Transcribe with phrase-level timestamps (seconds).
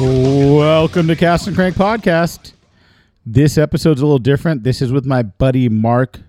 [0.00, 2.52] Welcome to Cast and Crank Podcast.
[3.26, 4.62] This episode's a little different.
[4.62, 6.20] This is with my buddy Mark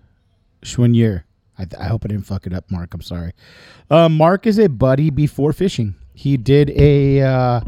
[0.64, 1.22] Schwinier.
[1.56, 2.96] I, I hope I didn't fuck it up, Mark.
[2.96, 3.34] I'm sorry.
[3.88, 5.94] Uh, Mark is a buddy before fishing.
[6.16, 7.62] He did a uh,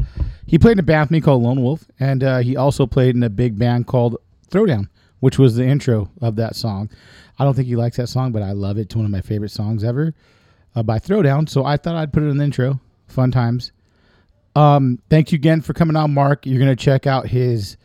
[0.44, 3.14] he played in a band with me called Lone Wolf, and uh, he also played
[3.14, 4.16] in a big band called
[4.50, 4.88] Throwdown,
[5.20, 6.90] which was the intro of that song.
[7.38, 8.82] I don't think he likes that song, but I love it.
[8.82, 10.14] It's one of my favorite songs ever
[10.74, 11.48] uh, by Throwdown.
[11.48, 12.80] So I thought I'd put it in the intro.
[13.06, 13.70] Fun times.
[14.54, 16.46] Um, thank you again for coming on, Mark.
[16.46, 17.76] You're gonna check out his.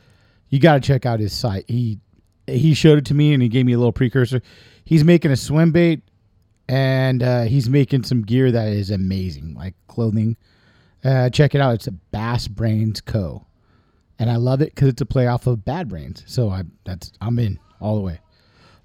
[0.49, 1.65] You got to check out his site.
[1.67, 1.99] He
[2.45, 4.41] he showed it to me and he gave me a little precursor.
[4.85, 6.01] He's making a swim bait,
[6.69, 10.37] and uh, he's making some gear that is amazing, like clothing.
[11.03, 11.75] Uh, check it out.
[11.75, 13.45] It's a Bass Brains Co.
[14.19, 16.23] And I love it because it's a play off of Bad Brains.
[16.25, 18.19] So I that's I'm in all the way.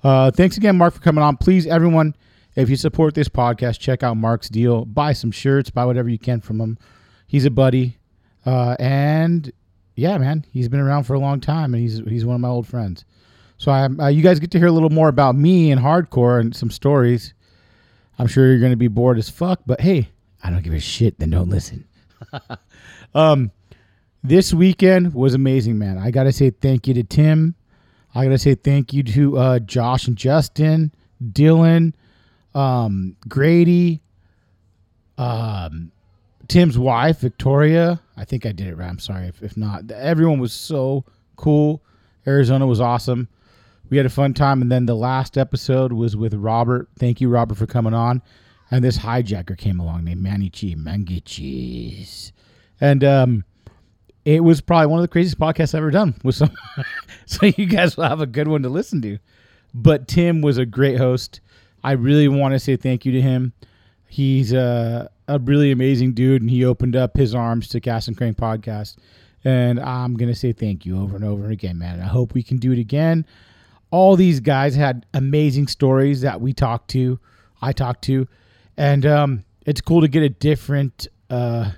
[0.05, 1.37] Uh, thanks again, Mark, for coming on.
[1.37, 2.15] Please, everyone,
[2.57, 4.85] if you support this podcast, check out Mark's deal.
[4.85, 6.79] Buy some shirts, buy whatever you can from him.
[7.33, 7.97] He's a buddy,
[8.45, 9.51] uh, and
[9.95, 12.49] yeah, man, he's been around for a long time, and he's he's one of my
[12.49, 13.07] old friends.
[13.57, 16.41] So I, uh, you guys get to hear a little more about me and hardcore
[16.41, 17.33] and some stories.
[18.19, 20.11] I'm sure you're going to be bored as fuck, but hey,
[20.45, 21.19] I don't give a shit.
[21.19, 21.89] Then don't listen.
[23.15, 23.51] um,
[24.23, 25.97] this weekend was amazing, man.
[25.97, 27.55] I got to say thank you to Tim.
[28.15, 30.93] I got to say thank you to uh, Josh and Justin,
[31.25, 31.95] Dylan,
[32.55, 34.03] um, Grady,
[35.17, 35.93] um,
[36.53, 37.99] Tim's wife, Victoria.
[38.15, 38.91] I think I did it right.
[38.91, 39.91] I'm sorry if, if not.
[39.91, 41.03] Everyone was so
[41.37, 41.83] cool.
[42.27, 43.29] Arizona was awesome.
[43.89, 44.61] We had a fun time.
[44.61, 46.91] And then the last episode was with Robert.
[46.99, 48.21] Thank you, Robert, for coming on.
[48.71, 52.35] And this hijacker came along named Manny Chi, Mangy Cheese.
[52.83, 53.45] And um,
[54.27, 56.51] it was probably one of the craziest podcasts I've ever done with some.
[57.25, 59.17] so you guys will have a good one to listen to.
[59.73, 61.41] But Tim was a great host.
[61.83, 63.55] I really want to say thank you to him.
[64.07, 68.17] He's a, a really amazing dude, and he opened up his arms to Cast and
[68.17, 68.97] Crank podcast.
[69.45, 72.01] And I'm gonna say thank you over and over again, man.
[72.01, 73.27] I hope we can do it again.
[73.91, 77.19] All these guys had amazing stories that we talked to,
[77.61, 78.29] I talked to,
[78.77, 81.73] and um, it's cool to get a different uh,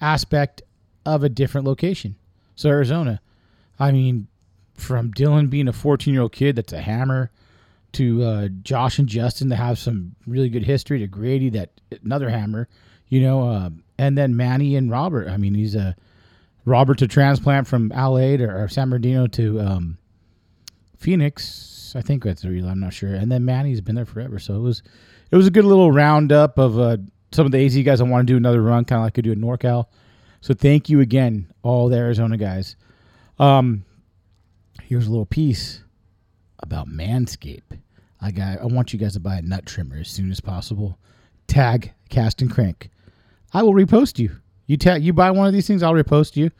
[0.00, 0.62] aspect
[1.06, 2.16] of a different location.
[2.56, 3.20] So Arizona,
[3.78, 4.28] I mean,
[4.74, 7.30] from Dylan being a 14 year old kid that's a hammer
[7.94, 11.70] to uh, Josh and Justin to have some really good history to Grady that
[12.02, 12.68] another hammer,
[13.08, 15.28] you know, uh, and then Manny and Robert.
[15.28, 15.96] I mean, he's a
[16.64, 19.98] Robert to transplant from LA to or San Bernardino to um,
[20.96, 21.94] Phoenix.
[21.96, 22.68] I think that's the real.
[22.68, 23.14] I'm not sure.
[23.14, 24.82] And then Manny's been there forever, so it was
[25.30, 26.96] it was a good little roundup of uh,
[27.32, 28.00] some of the AZ guys.
[28.00, 29.86] I want to do another run, kind of like I do in NorCal.
[30.40, 32.76] So thank you again, all the Arizona guys.
[33.38, 33.84] Um,
[34.82, 35.82] here's a little piece
[36.58, 37.78] about Manscaped.
[38.24, 38.58] I got.
[38.58, 40.98] I want you guys to buy a nut trimmer as soon as possible.
[41.46, 42.88] Tag Cast and Crank.
[43.52, 44.30] I will repost you.
[44.66, 45.04] You tag.
[45.04, 46.50] You buy one of these things, I'll repost you.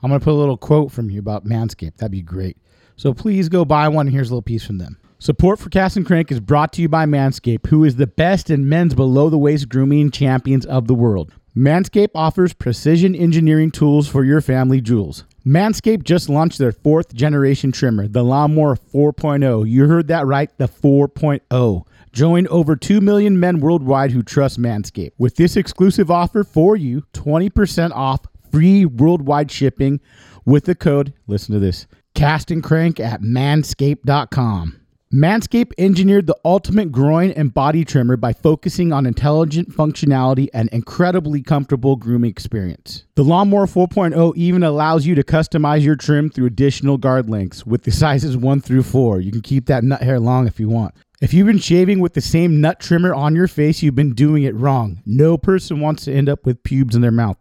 [0.00, 1.96] I'm gonna put a little quote from you about Manscaped.
[1.96, 2.56] That'd be great.
[2.94, 4.06] So please go buy one.
[4.06, 4.96] Here's a little piece from them.
[5.18, 8.48] Support for Cast and Crank is brought to you by Manscaped, who is the best
[8.48, 11.32] in men's below the waist grooming champions of the world.
[11.56, 15.24] Manscaped offers precision engineering tools for your family jewels.
[15.48, 19.66] Manscaped just launched their fourth generation trimmer, the Lawnmower 4.0.
[19.66, 21.84] You heard that right, the 4.0.
[22.12, 25.12] Join over 2 million men worldwide who trust Manscaped.
[25.16, 28.20] With this exclusive offer for you, 20% off
[28.52, 30.00] free worldwide shipping
[30.44, 34.77] with the code, listen to this, cast and crank at manscaped.com.
[35.12, 41.40] Manscaped engineered the ultimate groin and body trimmer by focusing on intelligent functionality and incredibly
[41.40, 43.04] comfortable grooming experience.
[43.14, 47.84] The Lawnmower 4.0 even allows you to customize your trim through additional guard lengths with
[47.84, 49.20] the sizes 1 through 4.
[49.20, 50.94] You can keep that nut hair long if you want.
[51.22, 54.42] If you've been shaving with the same nut trimmer on your face, you've been doing
[54.42, 55.02] it wrong.
[55.06, 57.38] No person wants to end up with pubes in their mouth.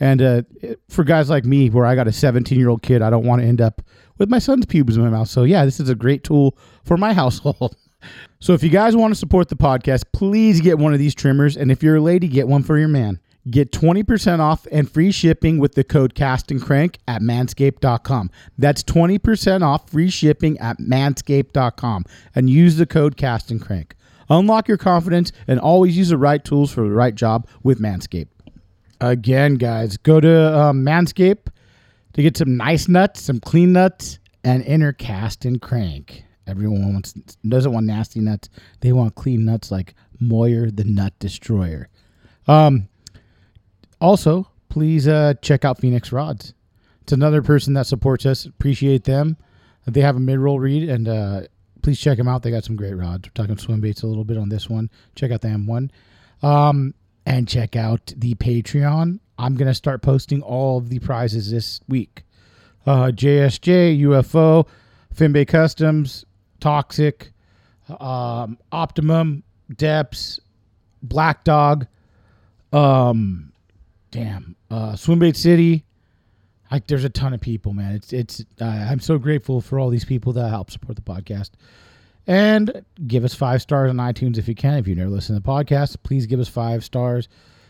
[0.00, 0.42] And uh,
[0.88, 3.40] for guys like me, where I got a 17 year old kid, I don't want
[3.40, 3.82] to end up
[4.18, 5.28] with my son's pubes in my mouth.
[5.28, 7.76] So, yeah, this is a great tool for my household.
[8.38, 11.56] So, if you guys want to support the podcast, please get one of these trimmers.
[11.56, 13.18] And if you're a lady, get one for your man.
[13.50, 18.30] Get 20% off and free shipping with the code Cast and Crank at manscaped.com.
[18.56, 22.04] That's 20% off free shipping at manscaped.com
[22.34, 23.96] and use the code Cast and Crank.
[24.30, 28.28] Unlock your confidence and always use the right tools for the right job with Manscaped.
[29.02, 31.48] Again, guys, go to um, Manscaped
[32.14, 36.23] to get some nice nuts, some clean nuts, and inner Cast and Crank.
[36.46, 37.12] Everyone wants
[37.48, 38.48] doesn't want nasty nuts.
[38.80, 41.88] They want clean nuts like Moyer the Nut Destroyer.
[42.46, 42.88] Um,
[44.00, 46.54] also, please uh, check out Phoenix Rods.
[47.02, 48.44] It's another person that supports us.
[48.44, 49.36] Appreciate them.
[49.86, 51.42] They have a mid roll read, and uh,
[51.82, 52.42] please check them out.
[52.42, 53.28] They got some great rods.
[53.28, 54.90] We're talking swim baits a little bit on this one.
[55.14, 55.90] Check out the M1.
[56.42, 56.94] Um,
[57.26, 59.20] and check out the Patreon.
[59.38, 62.22] I'm going to start posting all of the prizes this week.
[62.86, 64.66] Uh, JSJ, UFO,
[65.14, 66.24] Finbay Customs,
[66.64, 67.30] Toxic,
[68.00, 69.42] um, Optimum,
[69.76, 70.40] Depths,
[71.02, 71.86] Black Dog,
[72.72, 73.52] um,
[74.10, 75.84] damn, uh, Swimbait City.
[76.70, 77.94] Like, there's a ton of people, man.
[77.94, 78.42] It's it's.
[78.58, 81.50] Uh, I'm so grateful for all these people that help support the podcast.
[82.26, 84.78] And give us five stars on iTunes if you can.
[84.78, 87.28] If you never listen to the podcast, please give us five stars.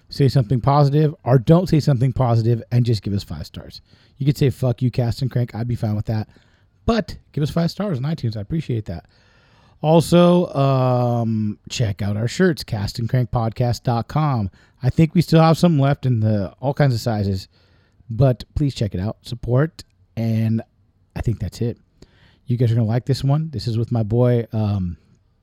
[0.08, 3.80] Say something positive, or don't say something positive, and just give us five stars.
[4.18, 6.28] You could say "fuck you, cast and crank." I'd be fine with that.
[6.86, 8.36] But give us five stars on iTunes.
[8.36, 9.06] I appreciate that.
[9.82, 14.50] Also, um, check out our shirts, castandcrankpodcast.com.
[14.82, 17.48] I think we still have some left in the all kinds of sizes,
[18.08, 19.18] but please check it out.
[19.22, 19.84] Support,
[20.16, 20.62] and
[21.14, 21.78] I think that's it.
[22.46, 23.50] You guys are gonna like this one.
[23.50, 24.96] This is with my boy um,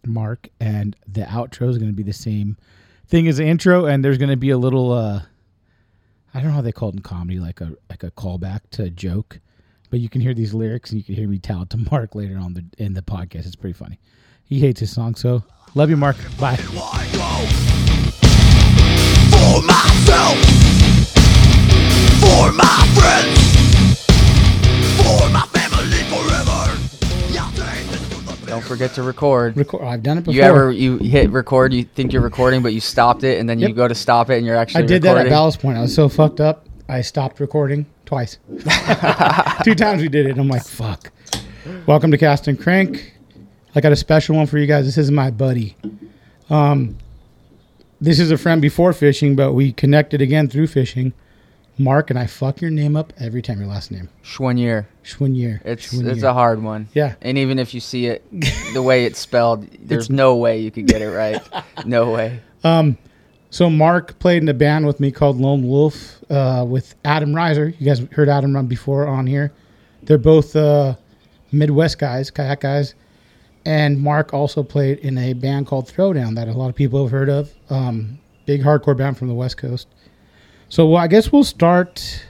[0.06, 2.58] Mark, and the outro is gonna be the same
[3.08, 5.22] thing as the intro, and there's gonna be a little uh,
[6.34, 8.84] I don't know how they call it in comedy, like a like a callback to
[8.84, 9.40] a joke.
[9.92, 12.16] But you can hear these lyrics, and you can hear me tell it to Mark
[12.16, 13.46] later on the in the podcast.
[13.46, 14.00] It's pretty funny.
[14.46, 15.44] He hates his song, so
[15.76, 16.16] love you, Mark.
[16.40, 16.56] Bye.
[16.56, 16.74] For
[19.64, 20.38] myself,
[22.22, 23.52] for my friends,
[24.96, 26.78] for my family forever.
[27.34, 29.58] Yeah, take this to the Don't forget to record.
[29.58, 29.82] Record.
[29.84, 30.36] Oh, I've done it before.
[30.36, 33.60] You ever you hit record, you think you're recording, but you stopped it, and then
[33.60, 35.34] you go to stop it, and you're actually I did that at recording.
[35.34, 35.78] Ballast Point.
[35.78, 36.66] I was so fucked up.
[36.88, 38.40] I stopped recording twice.
[39.64, 40.38] Two times we did it.
[40.38, 41.14] I'm like, fuck.
[41.86, 43.18] Welcome to Cast and Crank.
[43.74, 44.84] I got a special one for you guys.
[44.84, 45.78] This is my buddy.
[46.50, 46.98] Um,
[48.02, 51.14] this is a friend before fishing, but we connected again through fishing.
[51.78, 54.10] Mark and I fuck your name up every time your last name.
[54.26, 54.88] Schwanier.
[55.06, 55.62] Schwinier.
[55.64, 56.12] It's Schwinier.
[56.12, 56.90] it's a hard one.
[56.94, 57.16] Yeah.
[57.22, 58.26] And even if you see it
[58.74, 61.42] the way it's spelled, there's no way you could get it right.
[61.86, 62.42] No way.
[63.52, 67.76] So Mark played in a band with me called Lone Wolf uh, with Adam Reiser.
[67.80, 69.52] You guys heard Adam run before on here.
[70.04, 70.96] They're both uh,
[71.52, 72.96] Midwest guys, kayak guys.
[73.66, 77.12] And Mark also played in a band called Throwdown that a lot of people have
[77.12, 77.54] heard of.
[77.70, 79.88] Um, big hardcore band from the West Coast.
[80.70, 82.24] So well, I guess we'll start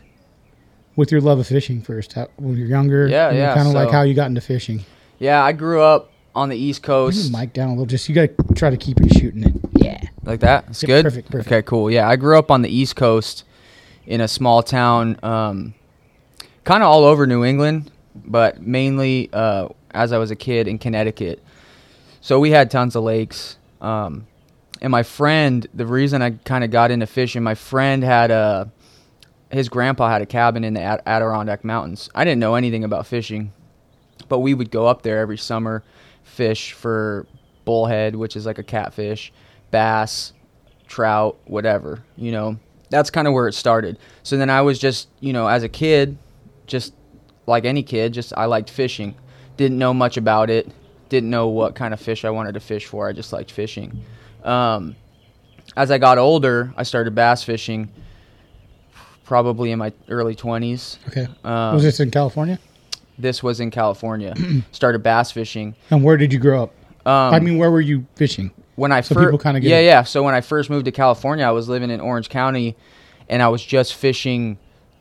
[0.95, 2.13] with your love of fishing first.
[2.13, 4.83] How, when you're younger, Yeah, yeah, Kind of like how you got into fishing.
[5.19, 7.31] Yeah, I grew up on the East Coast.
[7.31, 7.85] mic down a little.
[7.85, 9.53] Just you got to try to keep it shooting it.
[10.23, 10.65] Like that?
[10.69, 11.03] It's Yep, good?
[11.05, 11.47] perfect, perfect.
[11.51, 11.89] Okay, cool.
[11.89, 13.43] Yeah, I grew up on the East Coast
[14.05, 15.73] in a small town, um,
[16.63, 20.77] kind of all over New England, but mainly uh, as I was a kid in
[20.77, 21.41] Connecticut.
[22.21, 23.57] So we had tons of lakes.
[23.81, 24.27] Um,
[24.81, 28.71] and my friend, the reason I kind of got into fishing, my friend had a,
[29.51, 32.09] his grandpa had a cabin in the Ad- Adirondack Mountains.
[32.13, 33.53] I didn't know anything about fishing,
[34.29, 35.83] but we would go up there every summer,
[36.23, 37.25] fish for
[37.65, 39.31] bullhead, which is like a catfish,
[39.71, 40.33] bass,
[40.87, 42.03] trout, whatever.
[42.15, 42.57] You know,
[42.89, 43.97] that's kind of where it started.
[44.23, 46.17] So then I was just, you know, as a kid,
[46.67, 46.93] just
[47.47, 49.15] like any kid, just I liked fishing.
[49.57, 50.69] Didn't know much about it.
[51.09, 53.07] Didn't know what kind of fish I wanted to fish for.
[53.07, 54.03] I just liked fishing.
[54.43, 54.95] Um,
[55.75, 57.91] as I got older, I started bass fishing.
[59.23, 60.99] Probably in my early twenties.
[61.07, 61.27] Okay.
[61.43, 62.59] Um, was this in California?
[63.17, 64.35] This was in California.
[64.71, 65.75] started bass fishing.
[65.89, 66.73] And where did you grow up?
[67.05, 68.51] Um, I mean, where were you fishing?
[68.81, 69.85] When I So first, people kinda yeah, it.
[69.85, 70.03] yeah.
[70.03, 72.75] So when I first moved to California, I was living in Orange County,
[73.29, 74.57] and I was just fishing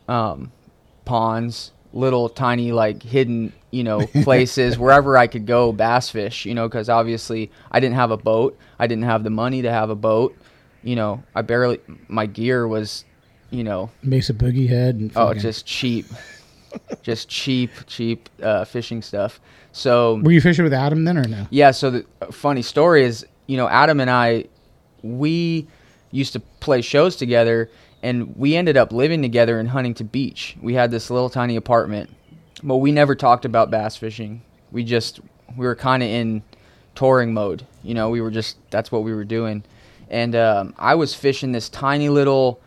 [0.09, 0.53] um,
[1.05, 6.45] ponds little tiny like hidden you know places wherever I could go bass fish.
[6.47, 8.57] You know, because obviously I didn't have a boat.
[8.79, 10.37] I didn't have the money to have a boat.
[10.83, 13.05] You know, I barely my gear was,
[13.51, 16.07] you know, Makes a boogie head and oh just cheap,
[17.03, 19.41] just cheap cheap uh, fishing stuff.
[19.73, 21.47] So Were you fishing with Adam then or no?
[21.51, 24.45] yeah, so the uh, funny story is, you know, Adam and I,
[25.03, 25.67] we
[26.13, 27.69] used to play shows together,
[28.01, 30.57] and we ended up living together in Huntington Beach.
[30.63, 32.11] We had this little tiny apartment,
[32.63, 34.43] but we never talked about bass fishing.
[34.71, 35.19] We just
[35.57, 36.45] we were kind of in
[36.95, 37.67] touring mode.
[37.83, 39.65] You know, we were just that's what we were doing,
[40.09, 42.61] and um, I was fishing this tiny little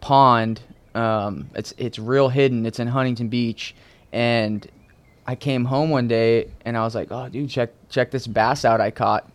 [0.00, 0.62] pond.
[0.96, 2.66] Um, it's it's real hidden.
[2.66, 3.76] It's in Huntington Beach,
[4.12, 4.66] and
[5.28, 8.64] I came home one day and I was like, "Oh, dude, check check this bass
[8.64, 9.30] out I caught."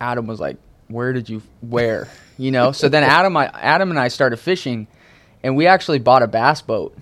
[0.00, 0.56] Adam was like,
[0.88, 2.08] "Where did you where?"
[2.38, 2.72] You know.
[2.72, 4.86] So then Adam I Adam and I started fishing,
[5.42, 6.96] and we actually bought a bass boat.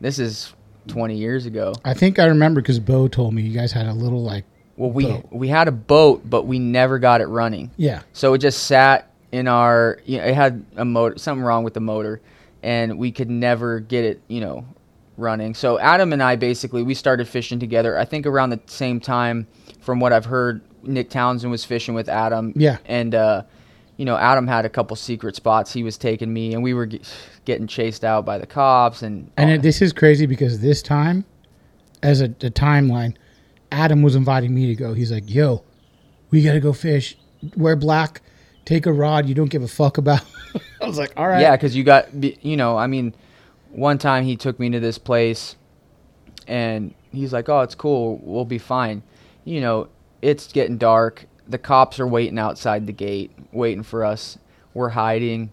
[0.00, 0.52] This is
[0.88, 1.72] 20 years ago.
[1.84, 4.44] I think I remember because Bo told me you guys had a little like
[4.76, 5.26] Well, we Boat.
[5.32, 7.70] we had a boat, but we never got it running.
[7.76, 8.02] yeah.
[8.12, 9.98] So it just sat in our.
[10.04, 12.20] You know, it had a motor, something wrong with the motor,
[12.62, 14.20] and we could never get it.
[14.28, 14.66] You know,
[15.16, 15.54] running.
[15.54, 17.98] So Adam and I basically we started fishing together.
[17.98, 19.46] I think around the same time,
[19.80, 22.52] from what I've heard, Nick Townsend was fishing with Adam.
[22.56, 22.78] Yeah.
[22.86, 23.42] And uh,
[23.96, 26.86] you know, Adam had a couple secret spots he was taking me, and we were
[26.86, 27.00] ge-
[27.44, 31.24] getting chased out by the cops, and And it, this is crazy because this time,
[32.02, 33.16] as a, a timeline,
[33.72, 34.92] Adam was inviting me to go.
[34.92, 35.64] He's like, "Yo,
[36.30, 37.16] we gotta go fish.
[37.56, 38.20] Wear black.
[38.64, 39.28] Take a rod.
[39.28, 40.22] You don't give a fuck about."
[40.82, 42.12] I was like, "All right." Yeah, because you got,
[42.44, 43.14] you know, I mean,
[43.70, 45.56] one time he took me to this place,
[46.46, 48.20] and he's like, "Oh, it's cool.
[48.22, 49.02] We'll be fine."
[49.44, 49.88] You know,
[50.26, 51.26] it's getting dark.
[51.46, 54.38] The cops are waiting outside the gate, waiting for us.
[54.74, 55.52] We're hiding.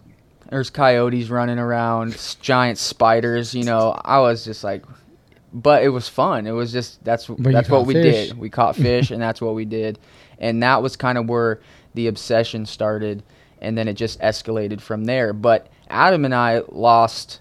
[0.50, 3.54] There's coyotes running around, giant spiders.
[3.54, 4.84] You know, I was just like,
[5.52, 6.48] but it was fun.
[6.48, 8.30] It was just that's you that's what we fish.
[8.30, 8.38] did.
[8.38, 10.00] We caught fish, and that's what we did,
[10.40, 11.60] and that was kind of where
[11.94, 13.22] the obsession started,
[13.60, 15.32] and then it just escalated from there.
[15.32, 17.40] But Adam and I lost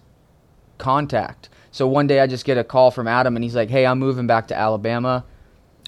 [0.77, 1.49] contact.
[1.71, 3.97] So one day I just get a call from Adam, and he's like, "Hey, I'm
[3.97, 5.25] moving back to Alabama.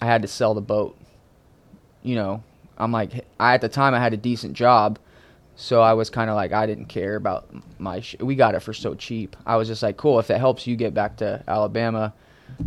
[0.02, 0.98] I had to sell the boat."
[2.06, 2.44] You know,
[2.78, 5.00] I'm like, I at the time I had a decent job,
[5.56, 7.48] so I was kind of like, I didn't care about
[7.80, 8.02] my.
[8.02, 9.36] Sh- we got it for so cheap.
[9.46, 10.20] I was just like, cool.
[10.20, 12.14] If it helps you get back to Alabama,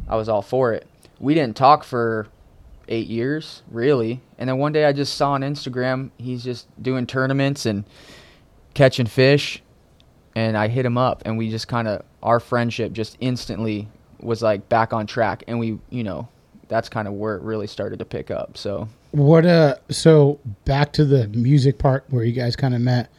[0.09, 0.87] I was all for it.
[1.21, 2.29] We didn't talk for
[2.89, 4.21] eight years, really.
[4.39, 7.85] And then one day I just saw on Instagram he's just doing tournaments and
[8.75, 9.63] catching fish,
[10.35, 13.89] and I hit him up, and we just kind of our friendship just instantly
[14.21, 16.29] was like back on track, and we, you know,
[16.69, 18.57] that's kind of where it really started to pick up.
[18.57, 19.77] So What uh?
[19.91, 23.11] So back to the music part where you guys kind of met.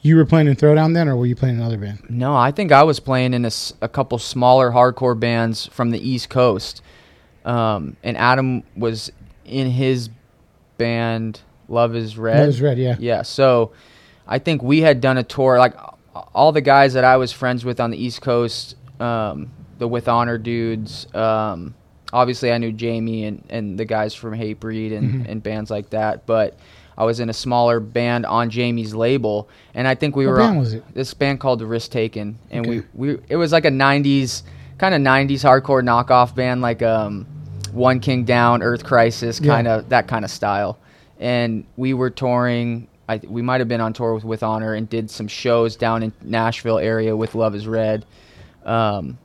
[0.00, 2.08] You were playing in Throwdown then, or were you playing in another band?
[2.08, 3.50] No, I think I was playing in a,
[3.82, 6.82] a couple smaller hardcore bands from the East Coast.
[7.44, 9.10] Um, and Adam was
[9.44, 10.08] in his
[10.76, 12.38] band, Love is Red.
[12.38, 12.96] Love is Red, yeah.
[13.00, 13.22] Yeah.
[13.22, 13.72] So
[14.26, 15.58] I think we had done a tour.
[15.58, 15.74] Like
[16.34, 20.08] all the guys that I was friends with on the East Coast, um, the With
[20.08, 21.12] Honor dudes.
[21.14, 21.74] Um,
[22.12, 25.30] obviously, I knew Jamie and, and the guys from Hatebreed and, Mm-hmm.
[25.30, 26.26] and bands like that.
[26.26, 26.58] But
[26.96, 30.38] I was in a smaller band on Jamie's label, and I think we What were
[30.38, 32.82] band on- this band called The Risk Taken, and Okay.
[32.94, 34.42] we, we it was like a '90s
[34.78, 37.24] kind of '90s hardcore knockoff band, like um,
[37.72, 40.78] One King Down, Earth Crisis, kind of that kind of style.
[41.20, 42.88] And we were touring.
[43.08, 46.02] I, we might have been on tour with With Honor and did some shows down
[46.02, 48.04] in Nashville area with Love Is Red.
[48.64, 49.18] Um,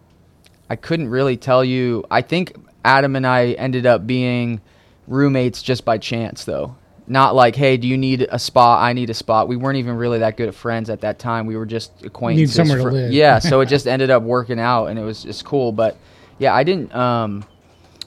[0.70, 2.06] I couldn't really tell you.
[2.10, 2.54] I think
[2.86, 4.62] Adam and I ended up being
[5.08, 6.76] roommates just by chance, though.
[7.06, 8.82] Not like, hey, do you need a spot?
[8.82, 9.48] I need a spot.
[9.50, 11.46] We weren't even really that good of friends at that time.
[11.46, 12.56] We were just acquaintances.
[12.56, 13.12] somewhere to live.
[13.12, 15.72] Yeah, so it just ended up working out, and it was just cool.
[15.74, 15.98] But
[16.40, 16.96] yeah, I didn't.
[16.96, 17.46] Um,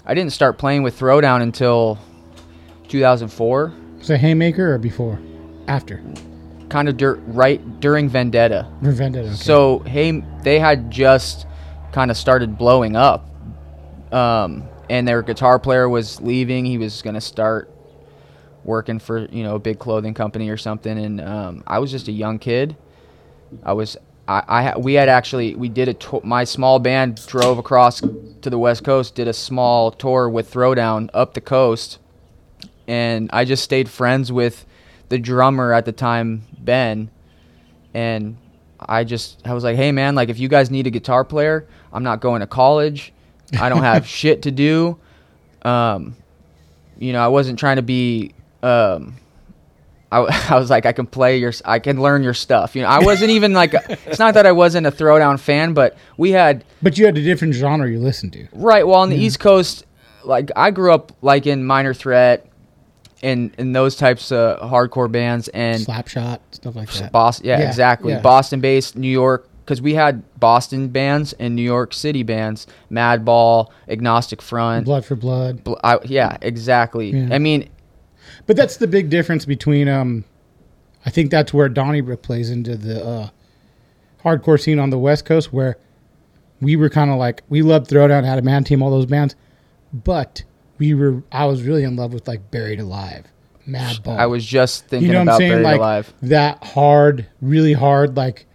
[0.06, 1.99] I didn't start playing with Throwdown until
[2.88, 5.18] 2004, Was it Haymaker or before?
[5.68, 6.02] After.
[6.68, 8.66] kind of dur- right during Vendetta.
[8.83, 9.26] Vendetta.
[9.28, 9.37] Okay.
[9.37, 11.47] So hey, they had just
[11.92, 13.28] kind of started blowing up,
[14.13, 16.65] um, and their guitar player was leaving.
[16.65, 17.71] He was gonna start
[18.65, 22.09] working for you know a big clothing company or something, and um, I was just
[22.09, 22.77] a young kid.
[23.63, 23.97] I was
[24.29, 26.27] I, I we had actually we did a.
[26.27, 31.11] My small band drove across to the west coast, did a small tour with Throwdown
[31.15, 31.99] up the coast,
[32.87, 34.67] and I just stayed friends with
[35.09, 37.11] the drummer at the time, Ben,
[37.95, 38.37] and
[38.81, 41.67] I just I was like, hey man, like if you guys need a guitar player,
[41.93, 43.13] I'm not going to college.
[43.59, 44.99] I don't have shit to do.
[45.62, 46.17] Um,
[46.99, 49.17] you know, I wasn't trying to be um,
[50.11, 52.76] I, I was like, I can play your, I can learn your stuff.
[52.76, 53.75] You know, I wasn't even like,
[54.07, 57.23] it's not that I wasn't a throwdown fan, but we had But you had a
[57.23, 58.47] different genre you listened to.
[58.53, 58.87] right.
[58.87, 59.85] Well, on the East Coast,
[60.25, 62.47] like I grew up like in Minor Threat,
[63.23, 67.12] and and those types of hardcore bands, and Slapshot, stuff like that.
[67.12, 68.12] Boston, yeah, Yeah, exactly.
[68.12, 68.21] yeah.
[68.21, 74.41] Boston-based, New York, because we had Boston bands and New York City bands, Madball, Agnostic
[74.41, 74.85] Front.
[74.85, 75.65] Blood for blood.
[75.65, 77.11] Bl- I, yeah, exactly.
[77.11, 77.35] Yeah.
[77.35, 77.69] I mean,
[78.47, 80.25] But that's the big difference between um
[81.05, 83.29] I think that's where Donnybrook plays into the uh
[84.25, 85.77] hardcore scene on the West Coast where
[86.61, 89.35] we were kind of like we loved Throwdown, had a man team, all those bands,
[89.93, 90.45] but
[90.79, 93.25] we were I was really in love with like Buried Alive,
[93.69, 94.17] Madball.
[94.17, 95.39] I was just thinking you know about?
[95.41, 96.13] Buried Like Alive.
[96.23, 98.47] that hard, really hard, like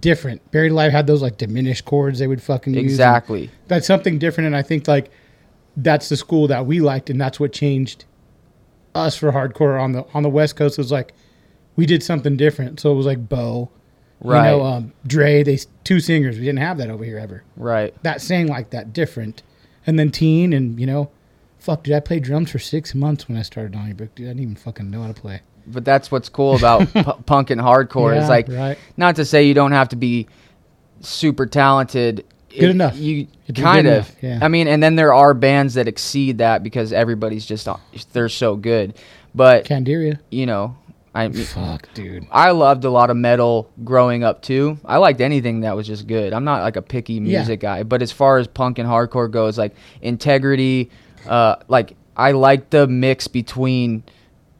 [0.00, 0.50] different.
[0.50, 2.84] Buried Alive had those like diminished chords they would fucking use.
[2.84, 3.50] Exactly.
[3.68, 5.10] That's something different, and I think like
[5.76, 8.04] that's the school that we liked, and that's what changed
[8.94, 10.78] us for hardcore on the on the West Coast.
[10.78, 11.12] It Was like
[11.76, 13.70] we did something different, so it was like Bo,
[14.20, 14.50] Right.
[14.50, 15.42] You know, um, Dre.
[15.42, 16.38] They two singers.
[16.38, 17.44] We didn't have that over here ever.
[17.56, 17.94] Right.
[18.02, 19.42] That sang like that different,
[19.86, 21.10] and then Teen, and you know,
[21.58, 24.14] fuck, dude, I played drums for six months when I started Donnybrook.
[24.14, 25.42] Dude, I didn't even fucking know how to play.
[25.66, 28.78] But that's what's cool about p- punk and hardcore Yeah, is like, right.
[28.96, 30.26] not to say you don't have to be
[31.00, 32.24] super talented.
[32.50, 32.96] Good enough.
[32.96, 33.92] You you're kind of.
[33.94, 34.38] enough, yeah.
[34.42, 37.68] I mean, and then there are bands that exceed that because everybody's just
[38.12, 38.94] they're so good.
[39.34, 40.18] But Candiria.
[40.30, 40.76] you know,
[41.14, 42.26] I mean, Fuck, dude.
[42.30, 44.78] I loved a lot of metal growing up too.
[44.84, 46.32] I liked anything that was just good.
[46.32, 47.20] I'm not like a picky Yeah.
[47.20, 50.90] music guy, but as far as punk and hardcore goes, like integrity,
[51.28, 54.02] uh, like I like the mix between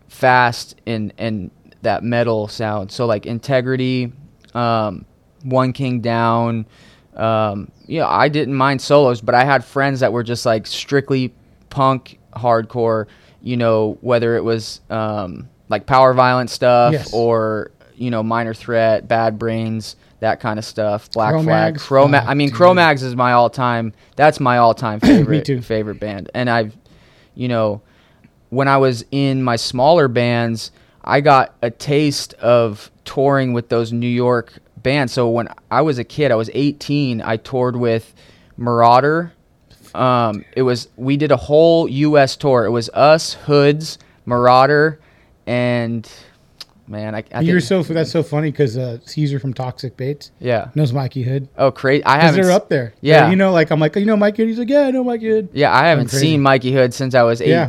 [0.08, 1.50] fast and and
[1.82, 2.90] that metal sound.
[2.90, 4.12] So like integrity,
[4.54, 5.04] um,
[5.42, 6.66] one king down.
[7.14, 10.66] Um, you know, I didn't mind solos, but I had friends that were just like
[10.66, 11.32] strictly
[11.70, 13.06] punk hardcore.
[13.42, 17.12] You know, whether it was um, like power violence stuff Yes.
[17.14, 21.10] or you know minor threat, bad brains, that kind of stuff.
[21.12, 21.82] Black Flag, Cro-Mags?
[21.82, 22.22] Chroma.
[22.24, 22.56] Oh, I mean, dude.
[22.56, 23.92] Cro-Mags is my all-time.
[24.16, 26.76] That's my all-time favorite favorite band, and I've,
[27.34, 27.80] you know,
[28.50, 30.70] when I was in my smaller bands,
[31.04, 35.12] I got a taste of touring with those New York bands.
[35.12, 38.14] So when I was a kid, I was 18, I toured with
[38.56, 39.32] Marauder.
[39.94, 42.36] Um, it was we did a whole U.S.
[42.36, 42.64] tour.
[42.66, 45.00] It was us, Hoods, Marauder,
[45.46, 46.10] and
[46.86, 50.68] man, I, I You're so that's so funny because uh, Caesar from Toxic Baits yeah.
[50.74, 51.48] knows Mikey Hood.
[51.56, 52.04] Oh, crazy!
[52.04, 52.42] I haven't.
[52.42, 52.92] they're up there.
[53.00, 53.30] Yeah.
[53.30, 54.48] you know, like I'm like, you know, Mikey Hood.
[54.48, 55.48] He's like, yeah, I know Mikey Hood.
[55.52, 57.68] Yeah, I haven't seen Mikey Hood since I was Yeah.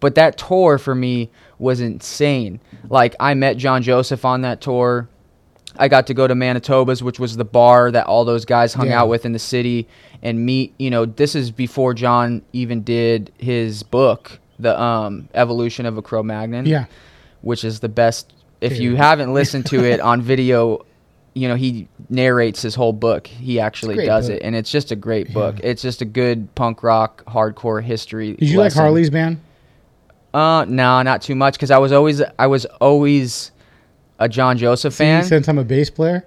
[0.00, 0.06] 18.
[0.08, 2.60] But that tour for me was insane.
[2.88, 5.08] Like I met John Joseph on that tour.
[5.78, 8.88] I got to go to Manitoba's, which was the bar that all those guys hung
[8.88, 9.00] Yeah.
[9.02, 9.86] out with in the city,
[10.22, 10.74] and meet.
[10.78, 16.02] You know, this is before John even did his book, the um, Evolution of a
[16.02, 16.66] Cro-Magnon.
[16.66, 16.86] Yeah,
[17.42, 18.32] which is the best.
[18.60, 20.84] If you haven't listened to it on video,
[21.34, 23.28] you know he narrates his whole book.
[23.28, 24.38] He actually does book.
[24.38, 25.60] it, and it's just a great book.
[25.62, 28.32] It's just a good punk rock hardcore history.
[28.34, 28.72] did you like.
[28.72, 29.38] Harley's band?
[30.32, 33.50] Uh, no, not too much because I was always I was always
[34.18, 35.24] a John Joseph See, fan.
[35.24, 36.24] since I'm a bass player,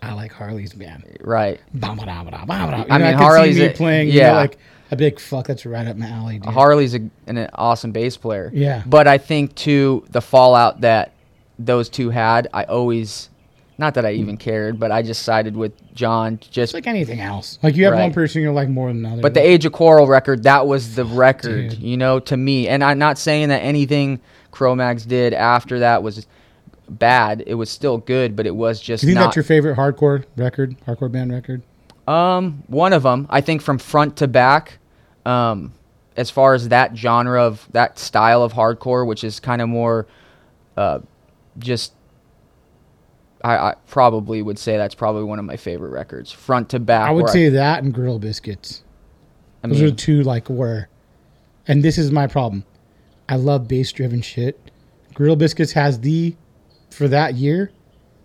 [0.00, 1.04] I like Harley's band.
[1.20, 1.60] right.
[1.74, 2.84] Ba-ba-da-ba-da, ba-ba-da.
[2.88, 4.08] I know, mean, could Harley's see me a- playing.
[4.08, 4.28] You yeah.
[4.32, 4.58] know, like
[4.90, 5.46] a big fuck.
[5.48, 6.38] That's right up my alley.
[6.38, 6.52] Dude.
[6.52, 8.50] Harley's a, an awesome bass player.
[8.54, 8.82] Yeah.
[8.86, 11.12] But I think too the fallout that
[11.58, 13.28] those two had, I always,
[13.78, 16.38] not that I even cared, but I just sided with John.
[16.38, 17.58] Just It's like anything else.
[17.62, 19.22] Like you have one person you like more than another.
[19.22, 21.78] But the Age of Quarrel record, that was the record, dude.
[21.80, 22.68] you know, to me.
[22.68, 26.26] And I'm not saying that anything Cro-Mags did after that was
[26.88, 27.42] bad.
[27.46, 29.26] It was still good, but it was just do you think not.
[29.26, 31.62] that's your favorite hardcore record, hardcore band record?
[32.06, 34.78] um, one of them, I think, from front to back,
[35.24, 35.72] um,
[36.16, 40.06] as far as that genre of that style of hardcore, which is kind of more,
[40.76, 41.00] uh,
[41.58, 41.92] just.
[43.44, 47.08] I, I probably would say that's probably one of my favorite records, front to back.
[47.08, 48.82] I would say that and Gorilla Biscuits.
[49.64, 50.88] I Those mean, are the two like where,
[51.66, 52.64] and this is my problem.
[53.28, 54.58] I love bass driven shit.
[55.14, 56.36] Gorilla Biscuits has the,
[56.90, 57.70] for that year,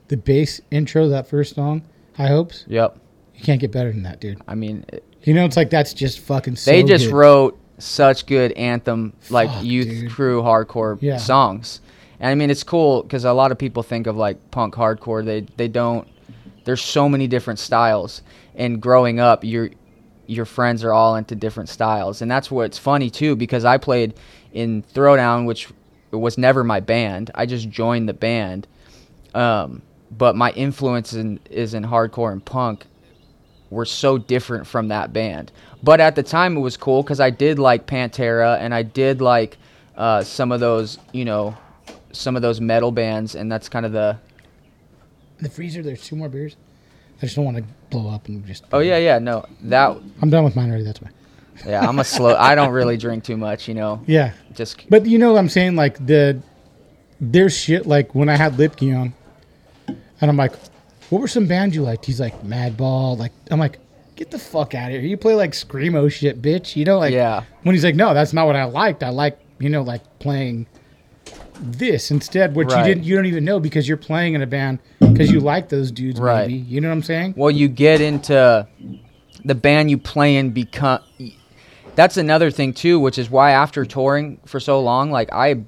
[0.08, 1.84] the bass intro that first song.
[2.16, 2.66] High hopes.
[2.68, 2.98] yep.
[3.36, 4.42] You can't get better than that, dude.
[4.48, 6.56] I mean, it- You know, it's like that's just fucking.
[6.56, 7.14] So they just good.
[7.14, 10.12] wrote such good anthem like Fuck, youth dude.
[10.12, 11.18] crew hardcore Yeah.
[11.18, 11.82] songs
[12.20, 15.24] and i mean it's cool because a lot of people think of like punk hardcore.
[15.24, 16.08] They they don't
[16.66, 18.22] there's so many different styles.
[18.56, 19.70] And growing up your
[20.26, 22.22] your friends are all into different styles.
[22.22, 24.14] And that's what's funny too because i played
[24.52, 25.70] in throwdown which
[26.12, 27.32] was never my band.
[27.36, 28.68] I just joined the band.
[29.34, 32.86] Um, but my influence in, is in hardcore and punk
[33.70, 35.52] were so different from that band.
[35.84, 39.22] But at the time, it was cool because I did like Pantera and I did
[39.22, 39.58] like
[39.98, 41.58] uh, some of those, you know,
[42.18, 44.18] some of those metal bands, and that's kind of the.
[45.38, 46.56] In the freezer, there's two more beers.
[47.18, 48.64] I just don't want to blow up and just.
[48.72, 50.84] Oh yeah, yeah, no, that I'm done with mine already.
[50.84, 51.10] That's why.
[51.66, 52.36] yeah, I'm a slow.
[52.36, 54.04] I don't really drink too much, you know.
[54.06, 55.76] Yeah, Just but you know what I'm saying?
[55.76, 56.42] Like the
[57.20, 59.14] there's shit like when I had Lipke on,
[59.88, 60.54] and I'm like,
[61.10, 63.80] "What were some bands you liked?" He's like, "Madball." Like I'm like,
[64.16, 65.02] "Get the fuck out of here!
[65.02, 67.44] You play like screamo shit, bitch." You know, like Yeah.
[67.64, 69.02] When he's like, "No, that's not what I liked.
[69.02, 70.68] I like you know like playing
[71.62, 72.80] this instead, which Right.
[72.88, 75.70] you didn't you don't even know because you're playing in a band because you like
[75.70, 76.48] those dudes, Right.
[76.48, 76.60] maybe.
[76.60, 77.34] You know what I'm saying?
[77.38, 78.68] well, you get into
[79.46, 81.00] the band you play in become.
[81.96, 85.62] That's another thing too, which is why after touring for so long, like I,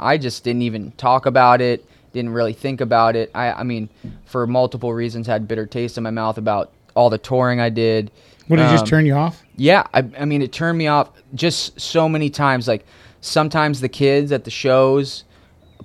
[0.00, 1.84] I just didn't even talk about it.
[2.12, 3.30] Didn't really think about it.
[3.34, 3.88] I, I mean,
[4.24, 8.10] for multiple reasons, had bitter taste in my mouth about all the touring I did.
[8.48, 9.42] Would it just Um, turn you off?
[9.56, 12.68] Yeah, I, I mean, it turned me off just so many times.
[12.68, 12.84] Like
[13.24, 15.24] sometimes the kids at the shows,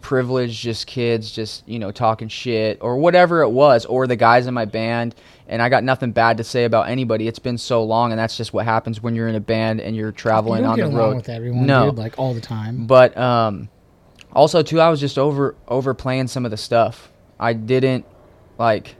[0.01, 4.47] privileged just kids, just you know talking shit or whatever it was, or the guys
[4.47, 5.15] in my band.
[5.47, 7.27] And I got nothing bad to say about anybody.
[7.27, 9.95] It's been so long, and that's just what happens when you're in a band and
[9.95, 11.15] you're You traveling don't on the road.
[11.15, 12.85] with everyone, no, dude, like all the time.
[12.85, 13.67] but um,
[14.31, 17.11] also too, I was just over overplaying some of the stuff.
[17.39, 18.05] I didn't
[18.57, 18.95] like.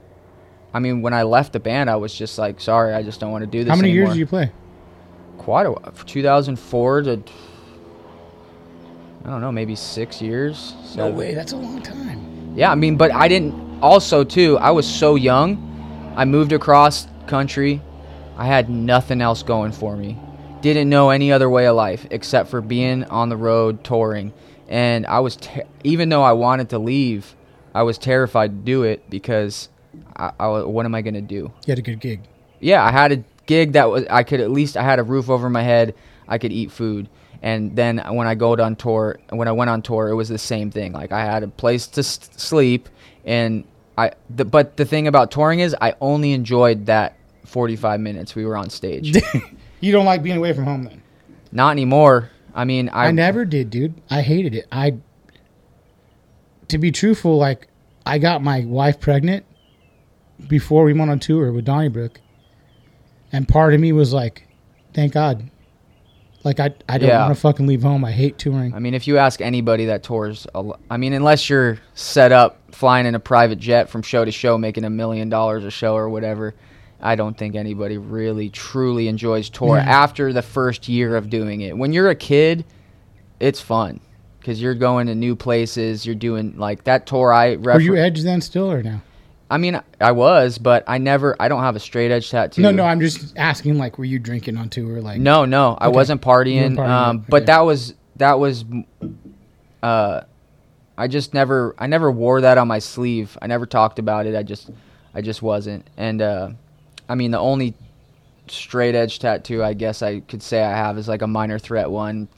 [0.72, 3.32] I mean, when I left the band, I was just like, sorry, I just don't
[3.32, 3.70] want to do this.
[3.70, 4.52] How many anymore years did you play?
[5.38, 5.92] quite a while.
[6.06, 7.22] 2004 to
[9.30, 10.74] I don't know, maybe six years.
[10.96, 12.52] No way, that's a long time.
[12.56, 13.54] Yeah, I mean, but I didn't.
[13.80, 16.12] Also, too, I was so young.
[16.16, 17.80] I moved across country.
[18.36, 20.18] I had nothing else going for me.
[20.62, 24.32] Didn't know any other way of life except for being on the road touring.
[24.66, 27.36] And I was, ter- even though I wanted to leave,
[27.72, 29.68] I was terrified to do it because,
[30.16, 31.52] I, I, what am I gonna do?
[31.66, 32.22] You had a good gig.
[32.58, 35.30] yeah, I had a gig that was I could at least I had a roof
[35.30, 35.94] over my head.
[36.26, 37.08] I could eat food.
[37.42, 40.38] And then when I go on tour, when I went on tour, it was the
[40.38, 40.92] same thing.
[40.92, 42.88] Like I had a place to s- sleep,
[43.24, 43.64] and
[43.96, 44.12] I.
[44.28, 48.56] The, but the thing about touring is, I only enjoyed that 45 minutes we were
[48.56, 49.16] on stage.
[49.82, 51.02] You don't like being away from home then?
[51.52, 52.30] Not anymore.
[52.54, 53.94] I mean, I, I never did, dude.
[54.10, 54.66] I hated it.
[54.70, 54.98] I,
[56.68, 57.68] to be truthful, like
[58.04, 59.46] I got my wife pregnant
[60.48, 62.20] before we went on tour with Donnybrook,
[63.32, 64.46] and part of me was like,
[64.92, 65.50] "Thank God."
[66.42, 67.22] Like I, I don't Yeah.
[67.22, 68.04] want to fucking leave home.
[68.04, 68.74] I hate touring.
[68.74, 70.46] I mean, if you ask anybody that tours,
[70.90, 74.56] I mean, unless you're set up flying in a private jet from show to show,
[74.56, 76.54] making a million dollars a show or whatever,
[77.02, 79.82] I don't think anybody really truly enjoys tour Yeah.
[79.84, 81.76] after the first year of doing it.
[81.76, 82.64] When you're a kid,
[83.38, 84.00] it's fun
[84.38, 86.06] because you're going to new places.
[86.06, 87.32] You're doing like that tour.
[87.32, 89.02] I Were refer- you Edge then still or now?
[89.50, 91.34] I mean, I was, but I never.
[91.40, 92.62] I don't have a straight edge tattoo.
[92.62, 92.84] No, no.
[92.84, 93.78] I'm just asking.
[93.78, 95.00] Like, were you drinking on tour?
[95.00, 95.94] Like, No, no, I Okay.
[95.96, 96.76] wasn't partying.
[96.76, 97.26] partying, um, okay.
[97.28, 98.64] but that was that was,
[99.82, 100.20] uh,
[100.96, 103.36] I just never I never wore that on my sleeve.
[103.42, 104.36] I never talked about it.
[104.36, 104.70] I just
[105.14, 105.86] I just wasn't.
[105.96, 106.50] And uh,
[107.08, 107.74] I mean, the only
[108.48, 111.90] straight edge tattoo I guess I could say I have is like a minor threat
[111.90, 112.28] one.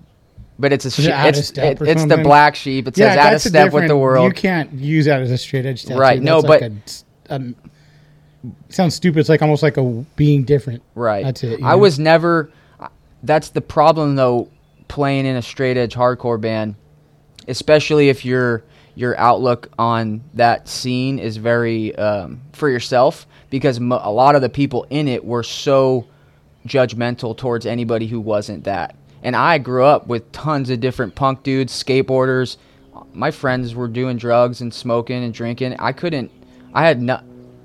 [0.62, 2.87] But it's a she- it's it- it's the black sheep.
[2.87, 4.29] It says out of step with the world.
[4.29, 5.98] You can't use that as a straight edge tattoo.
[5.98, 7.57] Right, no, like but- a, um,
[8.68, 9.18] sounds stupid.
[9.18, 9.83] It's like almost like a
[10.14, 10.85] being different.
[10.94, 11.25] Right.
[11.25, 11.61] That's it.
[11.64, 11.79] I know?
[11.79, 12.53] was never.
[13.25, 14.48] That's the problem though.
[14.87, 16.77] Playing in a straight edge hardcore band,
[17.48, 18.62] especially if your
[18.94, 24.42] your outlook on that scene is very um, for yourself, because mo- a lot of
[24.42, 26.07] the people in it were so
[26.68, 28.94] judgmental towards anybody who wasn't that.
[29.22, 32.56] And I grew up with tons of different punk dudes, skateboarders.
[33.14, 35.76] My friends were doing drugs and smoking and drinking.
[35.78, 36.30] I couldn't.
[36.74, 37.20] I had no.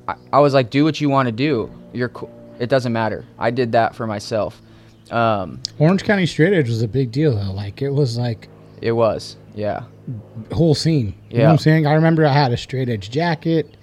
[0.08, 1.72] I, I was like, do what you want to do.
[1.94, 2.12] You're.
[2.60, 3.26] It doesn't matter.
[3.38, 4.62] I did that for myself.
[5.12, 7.52] Um, Orange County straight edge was a big deal though.
[7.54, 8.50] Like it was like
[8.82, 9.36] it was.
[9.56, 9.84] Yeah.
[10.52, 11.16] whole scene.
[11.30, 11.46] You know Yeah.
[11.48, 11.88] what I'm saying?
[11.88, 13.77] I remember I had a straight edge jacket.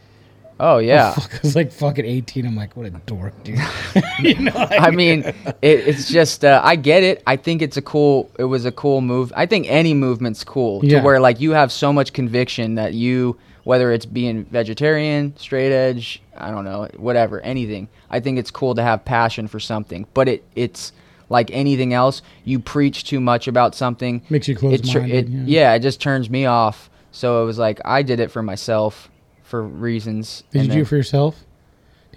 [0.61, 1.13] Oh yeah.
[1.15, 2.47] Fuck, I was like fucking 18.
[2.47, 3.59] I'm like, what a dork, dude.
[4.21, 7.23] you know, like, I mean, it, it's just uh, I get it.
[7.27, 8.31] I think it's a cool.
[8.39, 9.33] It was a cool move.
[9.37, 10.99] I think any movement's cool Yeah.
[11.01, 15.73] to where like you have so much conviction that you, whether it's being vegetarian, straight
[15.73, 17.89] edge, I don't know, whatever, anything.
[18.11, 20.07] I think it's cool to have passion for something.
[20.15, 20.93] But it it's
[21.31, 22.23] like anything else.
[22.45, 24.23] You preach too much about something.
[24.31, 25.45] Makes you it, close-minded, it- yeah.
[25.71, 26.91] yeah, it just turns me off.
[27.11, 29.09] So it was like I did it for myself
[29.45, 30.43] for reasons.
[30.51, 31.45] did you and do it for yourself?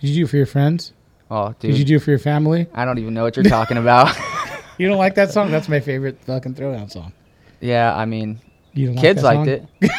[0.01, 0.93] Did you do it for your friends?
[1.29, 1.71] Oh, dude.
[1.71, 2.67] Did you do it for your family?
[2.73, 4.15] I don't even know what you're talking about.
[4.79, 5.49] You don't like that song?
[5.49, 7.11] That's my favorite fucking throwdown song.
[7.61, 8.39] yeah, I mean,
[8.73, 9.91] You don't kids like liked that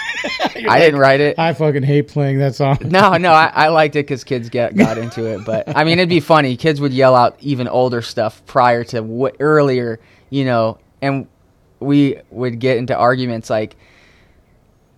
[0.54, 0.68] it.
[0.68, 1.36] I didn't write it.
[1.36, 2.78] I fucking hate playing that song.
[2.84, 5.44] no, no, I, I liked it because kids get got into it.
[5.44, 6.56] But I mean, it'd be funny.
[6.56, 9.98] Kids would yell out even older stuff prior to what earlier,
[10.30, 11.26] you know, and
[11.80, 13.74] we would get into arguments like,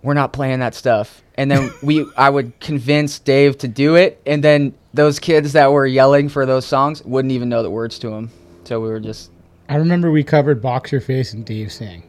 [0.03, 1.21] we're not playing that stuff.
[1.35, 5.71] And then we, I would convince Dave to do it, and then those kids that
[5.71, 8.29] were yelling for those songs wouldn't even know the words to them.
[8.65, 9.31] So we were just
[9.69, 12.03] I remember we covered Box Your Face and Dave sang.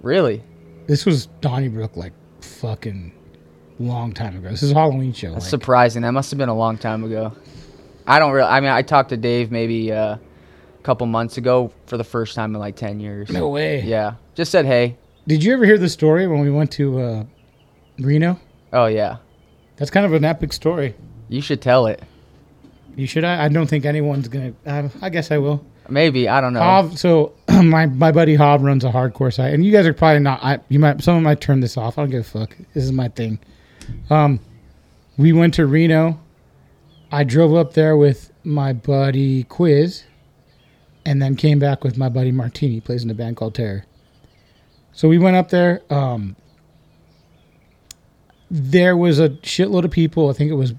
[0.00, 0.42] really.
[0.86, 3.12] This was Donnybrook like fucking
[3.78, 4.48] long time ago.
[4.48, 5.32] This is a Halloween show.
[5.32, 6.02] That's like- surprising.
[6.02, 7.32] That must have been a long time ago.
[8.06, 8.48] I don't really.
[8.48, 12.34] I mean, I talked to Dave maybe uh, a couple months ago for the first
[12.34, 13.28] time in like ten years.
[13.30, 13.82] no way.
[13.82, 14.96] Yeah, just said hey.
[15.30, 17.24] Did you ever hear the story when we went to uh,
[18.00, 18.40] Reno?
[18.72, 19.18] Oh yeah,
[19.76, 20.96] That's kind of an epic story.
[21.28, 22.02] you should tell it.
[22.96, 23.22] You should.
[23.22, 24.54] I, I don't think anyone's gonna.
[24.66, 25.64] Uh, I guess I will.
[25.88, 26.58] Maybe I don't know.
[26.58, 30.18] Hob, so my my buddy Hob runs a hardcore site, and you guys are probably
[30.18, 30.42] not.
[30.42, 31.96] I you might someone might turn this off.
[31.96, 32.56] I don't give a fuck.
[32.74, 33.38] This is my thing.
[34.10, 34.40] Um,
[35.16, 36.18] we went to Reno.
[37.12, 40.02] I drove up there with my buddy Quiz,
[41.06, 42.74] and then came back with my buddy Martini.
[42.74, 43.84] He plays in a band called Terror.
[45.00, 45.80] So we went up there.
[45.88, 46.36] Um,
[48.50, 50.28] there was a shitload of people.
[50.28, 50.74] I think it was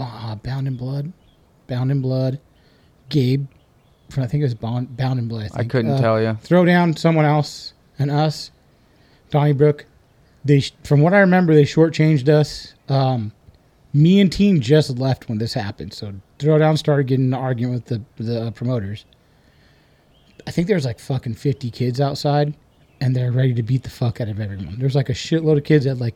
[0.00, 1.12] uh, Bound in Blood,
[1.68, 2.40] Bound in Blood,
[3.08, 3.46] Gabe.
[4.08, 5.50] From, I think it was Bound, Bound in Blood.
[5.54, 6.38] I, I couldn't Uh, tell you.
[6.42, 8.50] throw down someone else and us,
[9.30, 9.86] Donnybrook.
[10.44, 12.74] They, from what I remember, they shortchanged us.
[12.88, 13.30] Um,
[13.92, 18.02] me and team just left when this happened, so Throwdown started getting an argument with
[18.18, 19.04] the the promoters.
[20.48, 22.54] I think there's like fucking fifty kids outside,
[23.00, 24.76] and they're ready to beat the fuck out of everyone.
[24.78, 26.14] There's like a shitload of kids that like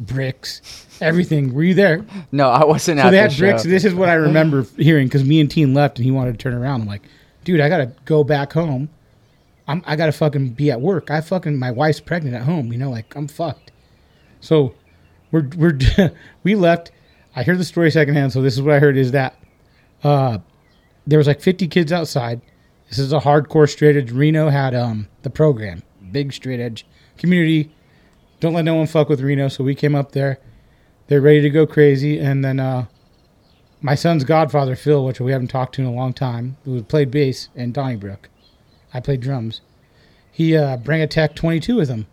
[0.00, 1.54] bricks, everything.
[1.54, 2.04] Were you there?
[2.32, 3.62] No, I wasn't So at they the had bricks.
[3.62, 3.68] show.
[3.68, 6.38] This is what I remember hearing because me and Teen left and he wanted to
[6.38, 6.82] turn around.
[6.82, 7.02] I'm like,
[7.44, 8.88] dude, I gotta go back home.
[9.66, 11.10] I'm I gotta fucking be at work.
[11.10, 12.72] I fucking my wife's pregnant at home.
[12.72, 13.70] You know, like I'm fucked.
[14.40, 14.74] So
[15.30, 15.78] we're we're
[16.42, 16.90] we left.
[17.36, 18.32] I hear the story secondhand.
[18.32, 19.36] So this is what I heard is that
[20.04, 20.38] uh,
[21.06, 22.40] there was like 50 kids outside.
[22.88, 24.12] This is a hardcore straight edge.
[24.12, 25.82] Reno had um the program,
[26.14, 26.86] big straight edge
[27.18, 27.70] community.
[28.40, 29.48] Don't let no one fuck with Reno.
[29.48, 30.38] So we came up there.
[31.08, 32.86] They're ready to go crazy, and then uh,
[33.82, 37.10] my son's godfather Phil, which we haven't talked to in a long time, who played
[37.10, 38.30] bass in Donnybrook.
[38.94, 39.60] I played drums.
[40.32, 42.06] He uh, bring a Tech 22 with him,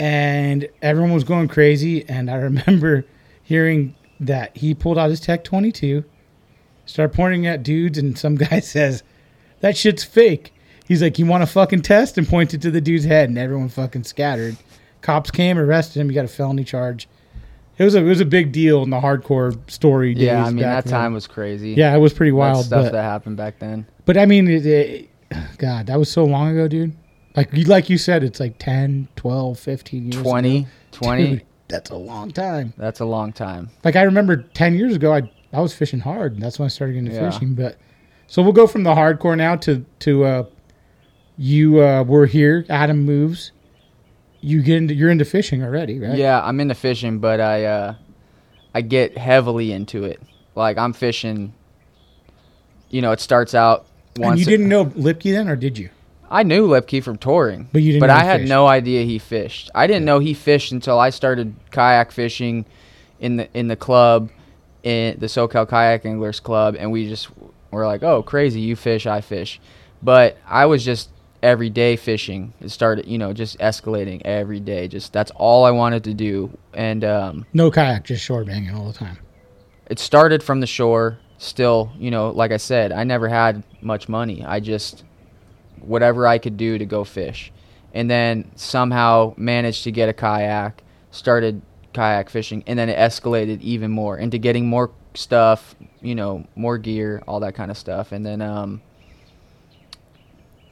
[0.00, 2.08] and everyone was going crazy.
[2.08, 3.04] And I remember
[3.40, 6.04] hearing that he pulled out his Tech 22,
[6.86, 9.04] started pointing at dudes, and some guy says,
[9.60, 10.53] "That shit's fake."
[10.84, 13.68] He's like, "You want to fucking test?" and pointed to the dude's head, and everyone
[13.68, 14.56] fucking scattered.
[15.00, 16.08] Cops came, arrested him.
[16.08, 17.08] He got a felony charge.
[17.78, 20.24] It was a it was a big deal in the hardcore story days.
[20.24, 20.92] yeah, I mean that then.
[20.92, 21.70] time was crazy.
[21.72, 22.64] Yeah, it was pretty That wild.
[22.66, 23.86] stuff But, that happened back then.
[24.04, 25.08] but I mean, it, it,
[25.58, 26.94] God, that was so long ago, dude.
[27.36, 30.22] Like you like you said, it's like 10, 12, 15 years.
[30.22, 30.68] 20, ago.
[30.92, 31.26] 20.
[31.26, 32.72] Dude, that's a long time.
[32.76, 33.70] That's a long time.
[33.82, 36.34] Like I remember 10 years ago, I I was fishing hard.
[36.34, 37.30] And that's when I started getting into Yeah.
[37.30, 37.54] fishing.
[37.54, 37.76] But
[38.28, 40.44] so we'll go from the hardcore now to to uh,
[41.36, 42.64] you uh, were here.
[42.68, 43.52] Adam moves.
[44.40, 46.16] You get into you're into fishing already, right?
[46.16, 47.94] Yeah, I'm into fishing, but I uh,
[48.74, 50.20] I get heavily into it.
[50.54, 51.54] Like I'm fishing.
[52.90, 54.32] You know, it starts out once.
[54.32, 55.90] And you didn't know Lipke then, or did you?
[56.30, 58.48] I knew Lipke from touring, But you didn't But I had fished.
[58.48, 59.70] no idea he fished.
[59.74, 62.66] I didn't know he fished until I started kayak fishing
[63.20, 64.30] in the in the club,
[64.82, 67.28] in the SoCal Kayak Anglers Club, and we just
[67.70, 68.60] were like, "Oh, crazy!
[68.60, 69.60] You fish, I fish."
[70.02, 71.08] But I was just
[71.44, 72.52] every day fishing.
[72.60, 74.88] It started, you know, just escalating every day.
[74.88, 78.86] Just that's all I wanted to do, and um, No kayak, just shore banging all
[78.90, 79.18] the time.
[79.86, 81.18] it started from the shore.
[81.38, 84.42] Still, you know, like I said, I never had much money.
[84.44, 85.04] I just
[85.80, 87.52] whatever I could do to go fish,
[87.92, 90.82] and then somehow managed to get a kayak.
[91.10, 91.60] Started
[91.92, 95.76] kayak fishing, and then it escalated even more into getting more stuff.
[96.00, 98.80] You know, more gear, all that kind of stuff, and then um,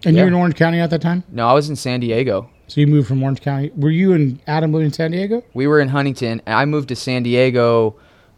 [0.05, 0.23] And Yeah.
[0.23, 2.49] you were in Orange County at that time, no, I was in San Diego.
[2.67, 3.71] so you moved from Orange County.
[3.77, 5.43] Were you and Adam living in San Diego?
[5.55, 6.43] we were in Huntington.
[6.47, 7.97] I moved to San Diego.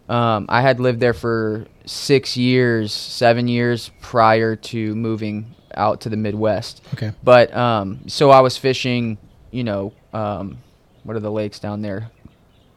[0.09, 6.09] Um, I had lived there for six years, seven years prior to moving out to
[6.11, 6.83] the Midwest.
[6.95, 7.13] Okay.
[7.23, 9.17] But um, so I was fishing.
[9.51, 10.59] You know, um,
[11.05, 12.11] what are the lakes down there?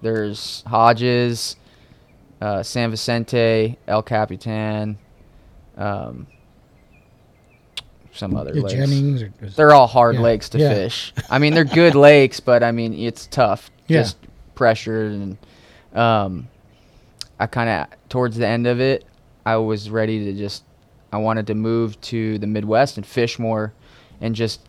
[0.01, 1.55] There's Hodges,
[2.39, 4.97] uh, San Vicente, El Capitan,
[5.75, 6.27] um,
[8.17, 8.73] some other Yeah, lakes.
[8.73, 10.73] Jennings or They're all hard Yeah, lakes to yeah.
[10.73, 11.13] fish.
[11.29, 13.71] I mean, they're good lakes, but I mean, it's tough.
[13.87, 14.17] Just
[14.55, 15.37] pressure and
[15.93, 16.49] um,
[17.39, 19.05] I kind of towards the end of it,
[19.45, 20.63] I was ready to just
[21.13, 23.71] I wanted to move to the Midwest and fish more,
[24.19, 24.59] and just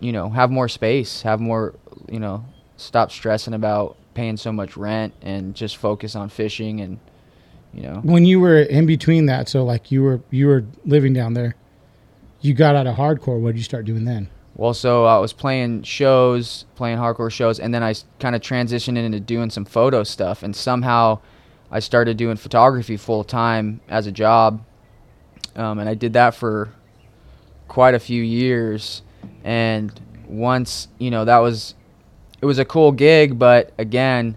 [0.00, 1.74] you know have more space, have more
[2.10, 2.44] you know
[2.76, 6.98] stop stressing about paying so much rent and just focus on fishing and
[7.72, 11.12] you know when you were in between that, so like you were you were living
[11.12, 11.54] down there,
[12.44, 13.40] you got out of hardcore.
[13.40, 14.28] What did you start doing then?
[14.54, 18.98] Well, so I was playing shows, playing hardcore shows, and then I kind of transitioned
[18.98, 21.20] into doing some photo stuff, and somehow
[21.70, 24.62] I started doing photography full time as a job,
[25.56, 26.70] um, and I did that for
[27.66, 29.00] quite a few years.
[29.42, 31.74] And once you know that was,
[32.42, 34.36] it was a cool gig, but again,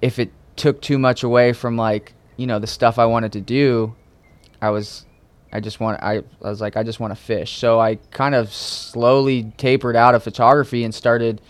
[0.00, 3.40] if it took too much away from like you know the stuff I wanted to
[3.42, 3.94] do,
[4.62, 5.04] I was
[5.52, 7.58] I just want I, I was like I just want to fish.
[7.58, 11.40] So I kind of slowly tapered out of photography and started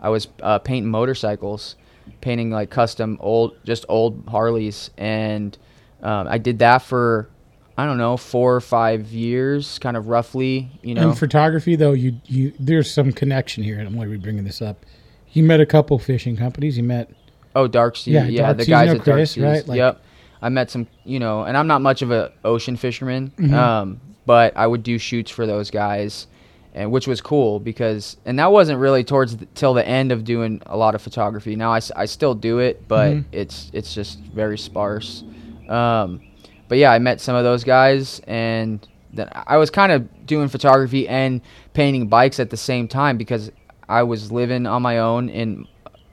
[0.00, 1.76] I was uh, painting motorcycles,
[2.20, 5.56] painting like custom old just old Harleys and
[6.02, 7.28] um, I did that for
[7.76, 11.08] I don't know, 4 or 5 years kind of roughly, you know.
[11.10, 14.44] In photography, though, you you there's some connection here, and I'm going to be bringing
[14.44, 14.84] this up.
[15.32, 16.76] You met a couple fishing companies.
[16.76, 17.10] You met
[17.54, 18.12] Oh, Dark Sea.
[18.12, 19.42] Yeah, Yeah, Dark the Sea, you guys know at Dark Chris, Seas.
[19.44, 19.66] right?
[19.66, 20.02] Like- yep.
[20.42, 23.54] I met some, you know, and I'm not much of a ocean fisherman, Mm-hmm.
[23.54, 26.26] um, but I would do shoots for those guys,
[26.74, 30.24] and which was cool because, and that wasn't really towards the, till the end of
[30.24, 31.56] doing a lot of photography.
[31.56, 33.24] Now I, I still do it, but Mhm.
[33.32, 35.24] it's it's just very sparse.
[35.68, 36.20] Um,
[36.68, 40.48] but yeah, I met some of those guys, and then I was kind of doing
[40.48, 41.40] photography and
[41.74, 43.50] painting bikes at the same time because
[43.88, 45.66] I was living on my own in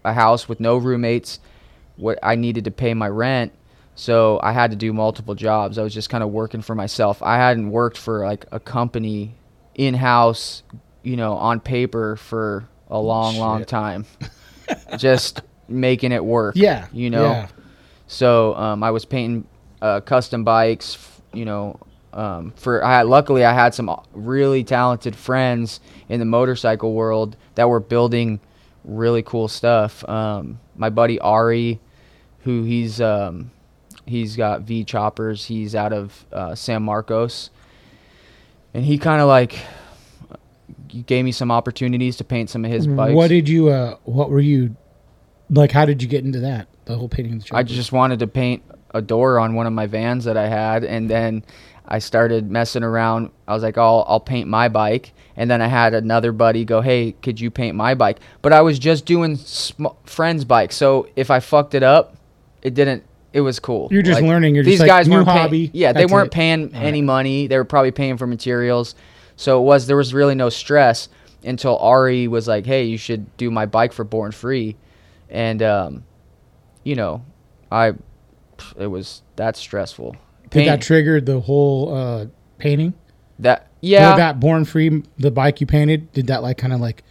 [0.04, 1.40] a house with no roommates.
[1.98, 3.52] What I needed to pay my rent,
[3.98, 5.80] so I had to do multiple jobs.
[5.80, 7.24] I was just kind of working for myself.
[7.24, 9.34] I hadn't worked for like a company
[9.74, 10.62] in house,
[11.02, 14.06] you know, on paper for a long, long time.
[14.98, 16.56] just making it work.
[16.56, 17.24] yeah, you know.
[17.24, 17.48] yeah.
[18.06, 19.48] So um, I was painting
[19.82, 21.00] uh, custom bikes,
[21.34, 21.80] you know.
[22.14, 27.36] Um, for I had, luckily I had some really talented friends in the motorcycle world
[27.56, 28.42] that were building
[28.84, 30.08] really cool stuff.
[30.08, 31.80] Um, my buddy Ari,
[32.42, 33.50] who he's um,
[34.08, 35.46] he's got V choppers.
[35.46, 37.50] He's out of uh, San Marcos,
[38.74, 39.58] and he kind of like
[41.06, 43.16] gave me some opportunities to paint some of his bikes.
[43.16, 43.70] What did you?
[43.70, 44.76] uh What were you?
[45.50, 46.68] Like, how did you get into that?
[46.86, 47.40] The whole painting.
[47.40, 50.48] The I just wanted to paint a door on one of my vans that I
[50.48, 51.44] had, and then
[51.86, 53.32] I started messing around.
[53.48, 56.82] I was like, "Oh, I'll paint my bike," and then I had another buddy go,
[56.82, 61.08] "Hey, could you paint my bike?" But I was just doing sm- friends' bikes, so
[61.16, 62.16] if I fucked it up,
[62.62, 63.04] it didn't.
[63.34, 63.88] It was cool.
[63.92, 64.56] You're just learning.
[64.56, 66.32] You're just these like, guys new weren't hobby, Yeah, they weren't it.
[66.32, 67.06] paying All any right.
[67.06, 67.48] money.
[67.48, 68.96] They were probably paying for materials,
[69.36, 71.10] so it was there was really no stress
[71.44, 74.76] until Ari was like, "Hey, you should do my bike for Born Free,"
[75.30, 76.04] and um,
[76.84, 77.24] you know,
[77.72, 77.94] I
[78.78, 80.16] it was that stressful.
[80.50, 82.26] Did that trigger the whole uh
[82.58, 82.94] painting?
[83.40, 84.12] that Yeah.
[84.12, 87.04] yeah that Born Free, the bike you painted, did that like kind of like,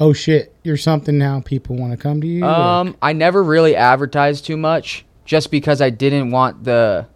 [0.00, 1.40] oh shit, you're something now.
[1.44, 2.44] People want to come to you.
[2.44, 7.06] or- Um, I never really advertised too much, just because I didn't want the.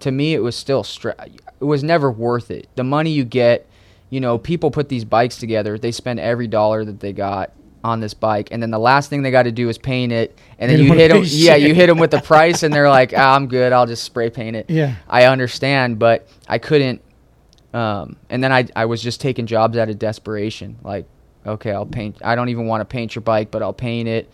[0.00, 2.68] To me, it was still stre- It was never worth it.
[2.76, 3.66] The money you get,
[4.10, 5.76] you know, people put these bikes together.
[5.76, 7.50] They spend every dollar that they got
[7.82, 10.38] on this bike, and then the last thing they got to do is paint it,
[10.58, 11.22] and then you hit them.
[11.26, 13.72] Yeah, you hit them with the price, and they're like, ah, "I'm good.
[13.72, 14.94] I'll just spray paint it." Yeah.
[15.08, 17.00] I understand, but I couldn't.
[17.74, 20.76] Um, and then I I was just taking jobs out of desperation.
[20.82, 21.06] Like,
[21.46, 22.18] okay, I'll paint.
[22.22, 24.30] I don't even want to paint your bike, but I'll paint it.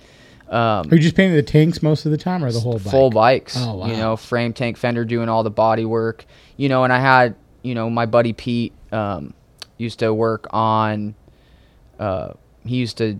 [0.48, 2.90] Um, Are you just painting the tanks most of the time, or the whole bike?
[2.90, 3.56] full bikes.
[3.58, 3.86] Oh, wow.
[3.86, 6.26] You know, frame tank fender doing all the body work.
[6.56, 9.34] You know, and I had you know my buddy Pete um,
[9.78, 11.14] used to work on.
[11.98, 13.18] Uh, he used to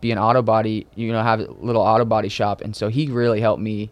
[0.00, 0.86] be an auto body.
[0.94, 3.90] You know, have a little auto body shop, and so he really helped me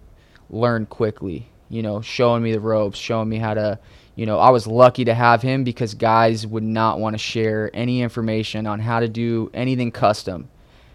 [0.50, 1.48] learn quickly.
[1.68, 3.78] You know, showing me the ropes, showing me how to.
[4.14, 7.70] You know, I was lucky to have him because guys would not want to share
[7.72, 10.50] any information on how to do anything custom.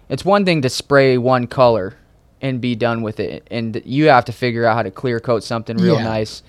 [0.10, 1.96] It's one thing to spray one color
[2.42, 5.44] and be done with it, and you have to figure out how to clear coat
[5.44, 6.04] something real Yeah.
[6.04, 6.44] nice.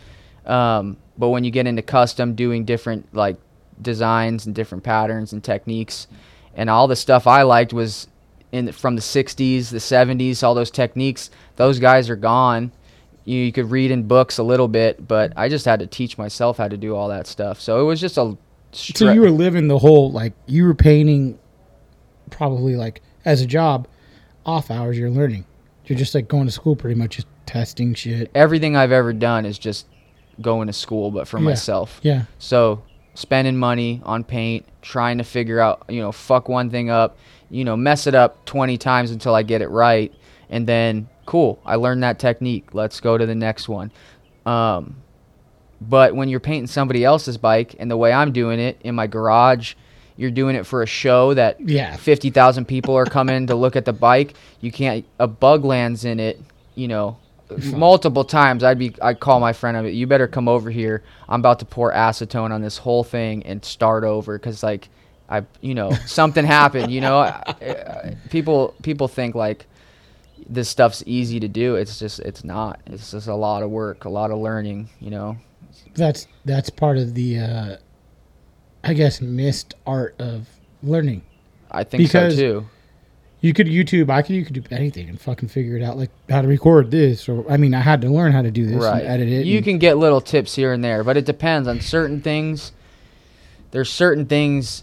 [0.46, 3.36] Um, but when you get into custom, doing different like
[3.80, 6.06] designs and different patterns and techniques,
[6.54, 8.06] and all the stuff I liked was
[8.52, 11.30] in from the '60s, the '70s, all those techniques.
[11.56, 12.70] Those guys are gone.
[13.24, 16.16] You, you could read in books a little bit, but I just had to teach
[16.16, 17.60] myself how to do all that stuff.
[17.60, 18.36] So it was just a.
[18.72, 21.38] So you were living the whole like you were painting,
[22.30, 23.86] probably like as a job,
[24.46, 24.98] off hours.
[24.98, 25.44] You're learning.
[25.84, 28.30] You're just like going to school, pretty much, just testing shit.
[28.34, 29.86] everything I've ever done is just
[30.40, 31.44] going to school, but for Yeah.
[31.44, 31.98] myself.
[32.02, 32.22] Yeah.
[32.38, 32.82] So
[33.14, 37.16] spending money on paint, trying to figure out, you know, fuck one thing up,
[37.50, 40.12] you know, mess it up 20 times until I get it right.
[40.50, 42.74] And then, cool, I learned that technique.
[42.74, 43.90] Let's go to the next one.
[44.46, 44.96] Um,
[45.80, 49.06] but when you're painting somebody else's bike and the way I'm doing it in my
[49.06, 49.74] garage,
[50.18, 51.96] you're doing it for a show that Yeah.
[51.96, 54.34] 50,000 people are coming to look at the bike.
[54.60, 56.42] You can't, a bug lands in it,
[56.74, 57.16] you know,
[57.72, 58.62] multiple times.
[58.64, 61.02] I'd be, I'd call my friend, I'd be, you better come over here.
[61.28, 64.36] I'm about to pour acetone on this whole thing and start over.
[64.38, 64.88] Cause like
[65.30, 66.90] I you know something happened.
[66.90, 69.66] You know, I, I, people people think like
[70.48, 71.76] this stuff's easy to do.
[71.76, 72.80] It's just it's not.
[72.86, 74.88] It's just a lot of work, a lot of learning.
[75.00, 75.36] You know.
[75.94, 77.76] That's that's part of the, uh,
[78.84, 80.48] I guess, missed art of
[80.82, 81.22] learning.
[81.70, 82.66] I think Because- so too.
[83.40, 84.10] You could YouTube.
[84.10, 84.34] I could.
[84.34, 87.28] You could do anything and fucking figure it out, like how to record this.
[87.28, 88.98] Or I mean, I had to learn how to do this right.
[89.02, 89.46] and edit it.
[89.46, 92.72] You can get little tips here and there, but it depends on certain things.
[93.70, 94.82] There's certain things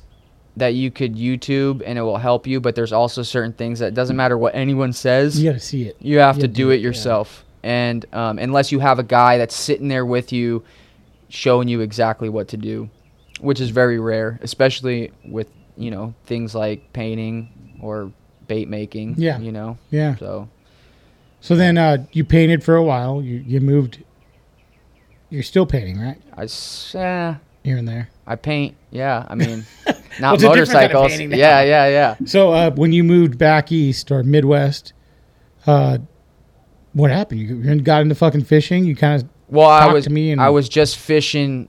[0.55, 3.93] that you could YouTube and it will help you, but there's also certain things that
[3.93, 5.37] doesn't matter what anyone says.
[5.37, 5.97] You got to see it.
[5.99, 6.83] You have You to do it it, yeah.
[6.87, 7.43] yourself.
[7.61, 10.63] And um, unless you have a guy that's sitting there with you,
[11.27, 12.89] showing you exactly what to do,
[13.39, 18.11] which is very rare, especially with you know things like painting or
[18.47, 19.15] bait making.
[19.17, 19.39] Yeah.
[19.39, 19.77] You know.
[19.91, 20.15] Yeah.
[20.15, 20.49] So
[21.41, 23.21] So then uh, you painted for a while.
[23.21, 24.03] You you moved.
[25.29, 26.21] You're still painting, right?
[26.37, 28.09] I eh, Here and there.
[28.27, 28.75] I paint.
[28.91, 29.25] Yeah.
[29.27, 29.65] I mean,
[30.19, 31.19] not a different kind of motorcycles.
[31.19, 31.61] yeah.
[31.63, 31.87] Yeah.
[31.87, 32.15] Yeah.
[32.25, 34.93] So uh, when you moved back east or Midwest,
[35.67, 35.97] uh,
[36.93, 37.41] what happened?
[37.41, 38.85] You, got into fucking fishing.
[38.85, 41.67] You kind of Well, I was to me and- I was just fishing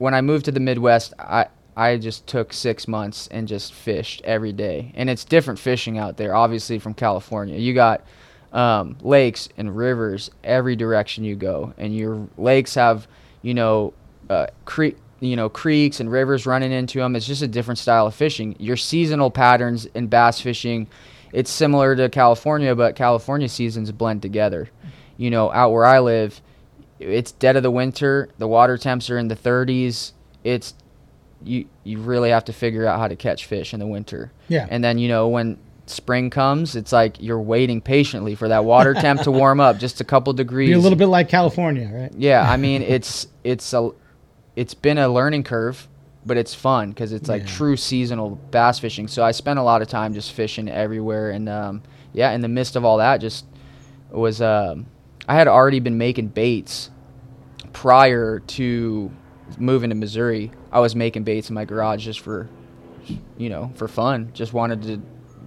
[0.00, 1.12] when I moved to the Midwest.
[1.18, 1.46] I
[1.76, 6.16] I just took six months and just fished every day, and it's different fishing out
[6.16, 6.34] there.
[6.34, 8.04] Obviously, from California, you got
[8.52, 13.06] um, lakes and rivers every direction you go, and your lakes have
[13.42, 13.92] you know
[14.28, 17.14] uh, creek you know creeks and rivers running into them.
[17.14, 18.56] It's just a different style of fishing.
[18.58, 20.88] Your seasonal patterns in bass fishing,
[21.32, 24.70] it's similar to California, but California seasons blend together.
[25.18, 26.40] You know, out where I live,
[27.00, 28.28] it's dead of the winter.
[28.38, 30.12] The water temps are in the 30s.
[30.44, 30.74] It's
[31.42, 34.30] you you really have to figure out how to catch fish in the winter.
[34.48, 34.66] Yeah.
[34.70, 38.94] And then you know when spring comes, it's like you're waiting patiently for that water
[38.94, 40.68] temp to warm up just a couple degrees.
[40.70, 42.12] be a little bit like California, right?
[42.16, 43.90] Yeah, I mean it's it's a
[44.56, 45.88] it's been a learning curve,
[46.26, 47.48] but it's fun because it's like Yeah.
[47.48, 49.08] true seasonal bass fishing.
[49.08, 51.82] So I spent a lot of time just fishing everywhere, and um,
[52.12, 53.46] yeah, in the midst of all that, just
[54.10, 54.86] was um,
[55.30, 56.90] I had already been making baits
[57.72, 59.12] prior to
[59.58, 60.50] moving to Missouri.
[60.72, 62.48] I was making baits in my garage just for
[63.38, 64.30] you know for fun.
[64.34, 65.00] Just wanted to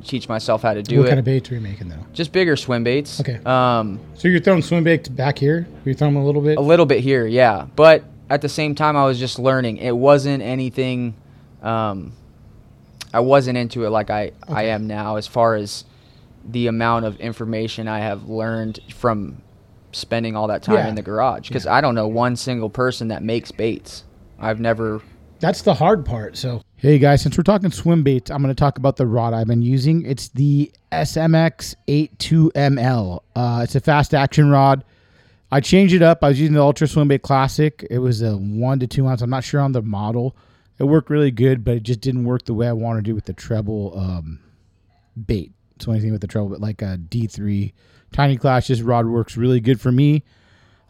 [0.08, 1.04] teach myself how to do what it.
[1.04, 2.00] What kind of baits are you making though?
[2.14, 3.20] just bigger swim baits.
[3.20, 3.42] Okay.
[3.46, 5.68] Um, So you're throwing swim baits back here.
[5.84, 6.58] You're throwing them a little bit.
[6.58, 7.68] a little bit here, yeah.
[7.76, 9.78] But at the same time, I was just learning.
[9.78, 11.14] It wasn't anything.
[11.62, 12.14] Um,
[13.14, 15.84] I wasn't into it like I, I am now, as far as
[16.50, 19.42] the amount of information I have learned from
[19.94, 20.88] spending all that time Yeah.
[20.90, 21.48] in the garage.
[21.48, 24.04] Because I don't know one single person that makes baits.
[24.40, 25.02] I've never.
[25.40, 26.38] That's the hard part.
[26.38, 29.34] So, hey guys, since we're talking swim baits, I'm going to talk about the rod
[29.34, 30.06] I've been using.
[30.06, 33.20] It's the SMX 82ML.
[33.36, 34.84] Uh, it's a fast action rod.
[35.52, 36.24] I changed it up.
[36.24, 37.86] I was using the Ultra Swim Bait Classic.
[37.90, 39.22] It was a one to two ounce.
[39.22, 40.36] I'm not sure on the model.
[40.80, 43.16] It worked really good, but it just didn't work the way I wanted to do
[43.16, 44.40] with the treble um,
[45.28, 45.52] bait.
[45.80, 47.72] So anything with the treble, but like a D3
[48.14, 50.24] Tiny Klash, this rod works really good for me.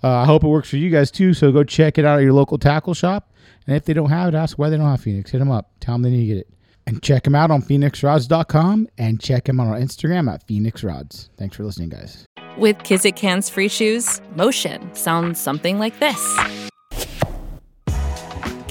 [0.04, 1.34] Uh, I hope it works for you guys too.
[1.34, 3.32] So go check it out at your local tackle shop.
[3.66, 5.32] And if they don't have it, ask why they don't have Phoenix.
[5.32, 5.72] Hit them up.
[5.80, 6.50] Tell them they need to get it.
[6.86, 11.30] And check them out on phoenixrods.com and check them out on Instagram at Phoenix Rods.
[11.38, 12.26] Thanks for listening, guys.
[12.58, 16.20] With Kizik Hands Free Shoes, motion sounds something like this.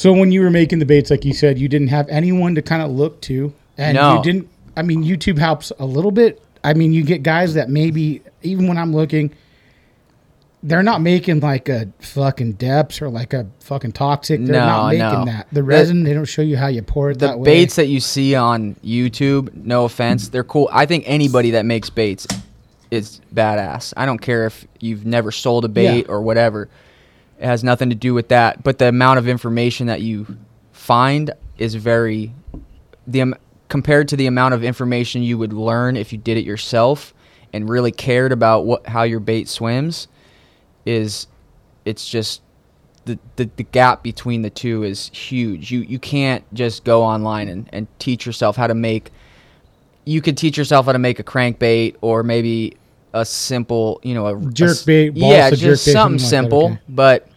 [0.00, 2.62] so when you were making the baits, like you said, you didn't have anyone to
[2.62, 4.16] kind of look to, and No.
[4.16, 4.48] you didn't.
[4.74, 6.40] I mean, YouTube helps a little bit.
[6.64, 9.30] I mean, you get guys that maybe even when I'm looking,
[10.62, 14.40] they're not making like a fucking Deps or like a fucking toxic.
[14.44, 15.24] They're No, not making no.
[15.26, 15.48] that.
[15.50, 17.44] The The- resin, they don't show you how you pour it The that way.
[17.44, 20.68] baits that you see on YouTube, no offense, they're cool.
[20.72, 22.26] I think anybody that makes baits
[22.90, 23.92] is badass.
[23.96, 26.12] I don't care if you've never sold a bait Yeah.
[26.12, 26.68] or whatever.
[27.40, 28.62] It has nothing to do with that.
[28.62, 30.26] But the amount of information that you
[30.72, 32.32] find is very
[33.06, 33.34] the am-
[33.68, 37.14] compared to the amount of information you would learn if you did it yourself.
[37.52, 40.06] and really cared about what how your bait swims
[40.86, 41.26] is
[41.84, 42.42] it's just
[43.06, 45.72] the, the, the gap between the two is huge.
[45.72, 49.10] You you can't just go online and, and teach yourself how to make
[50.04, 52.76] you could teach yourself how to make a crankbait or maybe
[53.12, 56.64] a simple, you know, a Jerk bait, Yeah, just something something like that, simple.
[56.66, 56.78] okay.
[56.88, 57.28] But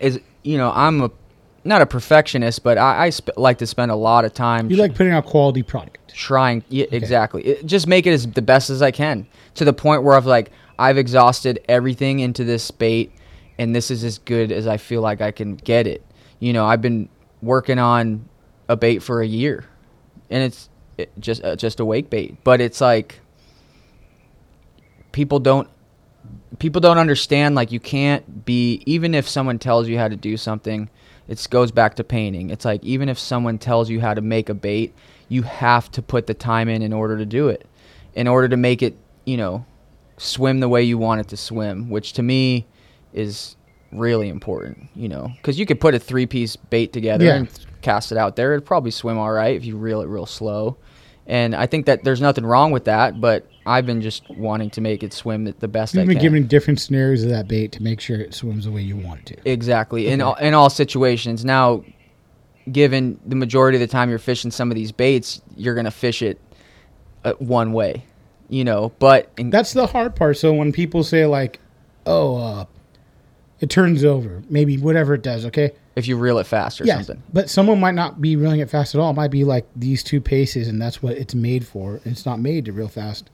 [0.00, 1.10] is you know, I'm a
[1.64, 4.76] not a perfectionist, but I, I sp- like to spend a lot of time You
[4.76, 6.12] like putting out quality product.
[6.14, 7.42] trying yeah, exactly.
[7.42, 10.26] It, just make it as the best as i can to the point where i've
[10.26, 13.12] like i've exhausted everything into this bait
[13.58, 16.04] and this is as good as i feel like i can get it.
[16.38, 17.08] You know i've been
[17.40, 18.28] working on
[18.68, 19.64] a bait for a year
[20.30, 20.68] and it's
[20.98, 22.36] it, just uh, just a wake bait.
[22.44, 23.20] But it's like
[25.12, 25.68] people don't
[26.58, 30.36] people don't understand like you can't be even if someone tells you how to do
[30.36, 30.88] something
[31.26, 32.50] it goes back to painting.
[32.50, 34.92] It's like even if someone tells you how to make a bait
[35.28, 37.66] you have to put the time in in order to do it.
[38.14, 39.64] In order to make it you know
[40.18, 42.66] swim the way you want it to swim which to me
[43.12, 43.56] is
[43.90, 45.30] really important you know?
[45.36, 47.36] Because you could put a three piece bait together Yeah.
[47.36, 47.48] and
[47.80, 48.52] cast it out there.
[48.52, 50.76] It'd probably swim all right if you reel it real slow.
[51.26, 54.80] And i think that there's nothing wrong with that but i've been just wanting to
[54.80, 57.82] make it swim the- the best You've been giving different scenarios of that bait to
[57.82, 59.50] make sure it swims the way you want it to.
[59.50, 60.08] Exactly.
[60.08, 61.44] In all, in all situations.
[61.44, 61.84] Now,
[62.70, 66.22] given the majority of the time you're fishing some of these baits, you're gonna fish
[66.22, 66.40] it
[67.24, 68.04] uh, one way,
[68.48, 68.92] you know.
[68.98, 70.36] But in, That's the hard part.
[70.36, 71.60] So when people say like,
[72.06, 72.64] "Oh, uh,
[73.60, 76.96] it turns over," maybe whatever it does, okay, if you reel it fast or yeah.
[76.96, 77.22] something.
[77.32, 79.10] But someone might not be reeling it fast at all.
[79.10, 82.00] It might be like these two paces, and that's what it's made for.
[82.04, 83.30] And it's not made to reel fast.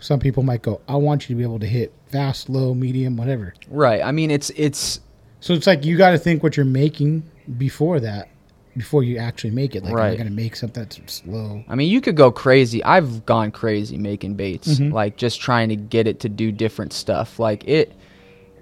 [0.00, 3.16] Some people might go, "I want you to be able to hit fast, low, medium,
[3.16, 4.02] whatever." Right.
[4.02, 5.00] I mean, it's it's
[5.40, 7.22] So it's like you got to think what you're making
[7.58, 8.28] before that,
[8.76, 9.82] before you actually make it.
[9.84, 10.10] Like, Right.
[10.10, 11.64] I'm going to make something that's slow.
[11.68, 12.82] I mean, you could go crazy.
[12.84, 14.92] I've gone crazy making baits, Mm-hmm.
[14.94, 17.38] like just trying to get it to do different stuff.
[17.38, 17.92] Like it,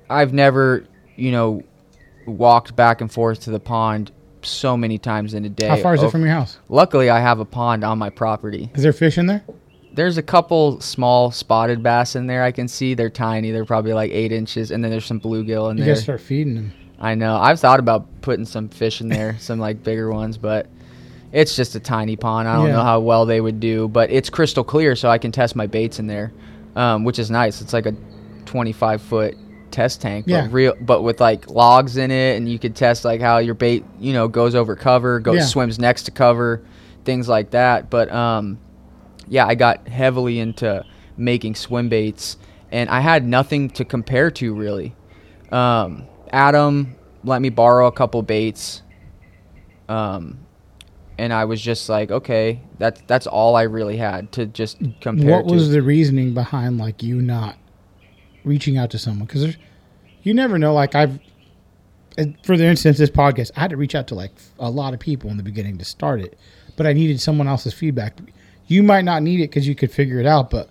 [0.09, 0.85] I've never,
[1.17, 1.63] you know,
[2.27, 4.11] walked back and forth to the pond
[4.43, 5.67] so many times in a day.
[5.69, 6.59] How far is Oh, it from your house?
[6.69, 8.71] Luckily, I have a pond on my property.
[8.75, 9.43] Is there fish in there?
[9.99, 12.45] There's a couple small spotted bass in there.
[12.45, 13.51] I can see they're tiny.
[13.51, 15.89] They're probably like eight inches, and then there's some bluegill in You there.
[15.89, 16.73] You got to start feeding them.
[17.01, 17.37] I know.
[17.37, 20.69] I've thought about putting some fish in there, some like bigger ones, but
[21.33, 22.47] it's just a tiny pond.
[22.47, 22.75] I don't Yeah.
[22.75, 25.67] know how well they would do, but it's crystal clear, so I can test my
[25.67, 26.33] baits in there,
[26.77, 27.61] um, which is nice.
[27.61, 27.95] It's like a
[28.47, 29.37] 25 foot
[29.73, 30.43] test tank, Yeah.
[30.43, 33.55] but real, but with like logs in it, and you could test like how your
[33.55, 35.45] bait, you know, goes over cover, goes Yeah.
[35.47, 36.63] swims next to cover,
[37.05, 37.91] things like that.
[37.91, 38.59] But um,
[39.29, 40.85] yeah, I got heavily into
[41.17, 42.37] making swim baits,
[42.71, 44.95] and I had nothing to compare to really.
[45.51, 48.83] Um, Adam let me borrow a couple baits,
[49.89, 50.39] um,
[51.19, 55.37] and I was just like, okay, that's that's all I really had to just compare
[55.37, 55.55] What to.
[55.55, 57.57] was the reasoning behind like you not
[58.45, 59.27] reaching out to someone?
[59.27, 59.57] Because
[60.23, 60.75] you never know.
[60.75, 61.19] Like I've,
[62.19, 64.95] uh, for the instance, this podcast, I had to reach out to like a lot
[64.95, 66.39] of people in the beginning to start it,
[66.77, 68.19] but I needed someone else's feedback.
[68.69, 70.69] You might not need it because you could figure it out, but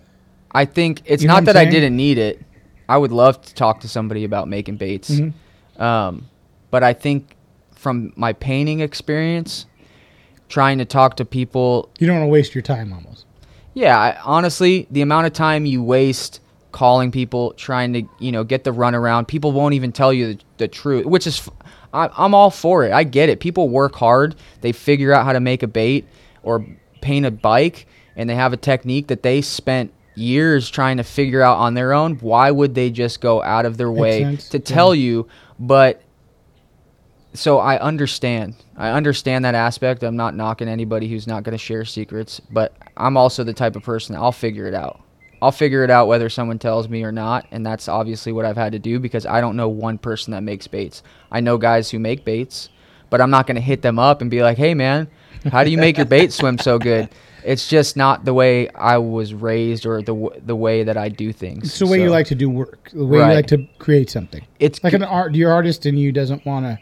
[0.52, 2.42] I think it's You know not that I didn't need it.
[2.88, 5.10] I would love to talk to somebody about making baits.
[5.10, 5.82] Mm-hmm.
[5.82, 6.30] Um,
[6.72, 7.36] but I think
[7.76, 9.66] from my painting experience,
[10.48, 13.26] trying to talk to people, you don't want to waste your time almost.
[13.74, 16.40] yeah, I, honestly, the amount of time you waste
[16.72, 20.40] calling people, trying to, you know, get the runaround, people won't even tell you the,
[20.58, 21.50] the truth, which is,
[21.94, 22.92] I'm all for it.
[22.92, 23.40] I get it.
[23.40, 24.36] People work hard.
[24.62, 26.06] They figure out how to make a bait
[26.44, 26.66] or
[27.02, 31.42] paint a bike, and they have a technique that they spent years trying to figure
[31.42, 32.16] out on their own.
[32.16, 34.50] Why would they just go out of their way sense.
[34.50, 34.64] to Yeah.
[34.64, 35.28] tell you?
[35.60, 36.02] But
[37.34, 38.56] so I understand.
[38.76, 40.04] I understand that aspect.
[40.04, 43.76] I'm not knocking anybody who's not going to share secrets, but I'm also the type
[43.76, 45.02] of person I'll figure it out.
[45.40, 48.58] I'll figure it out whether someone tells me or not, and that's obviously what I've
[48.58, 51.04] had to do because I don't know one person that makes baits.
[51.32, 52.70] I know guys who make baits,
[53.10, 55.08] but I'm not going to hit them up and be like, "Hey man,
[55.52, 57.10] how do you make your bait swim so good?"
[57.46, 61.08] It's just not the way I was raised or the w- the way that I
[61.10, 61.66] do things.
[61.70, 63.30] It's the way you like to do work, the way Right.
[63.30, 64.44] you like to create something.
[64.60, 65.34] It's like an art.
[65.36, 66.80] Your artist in you doesn't want to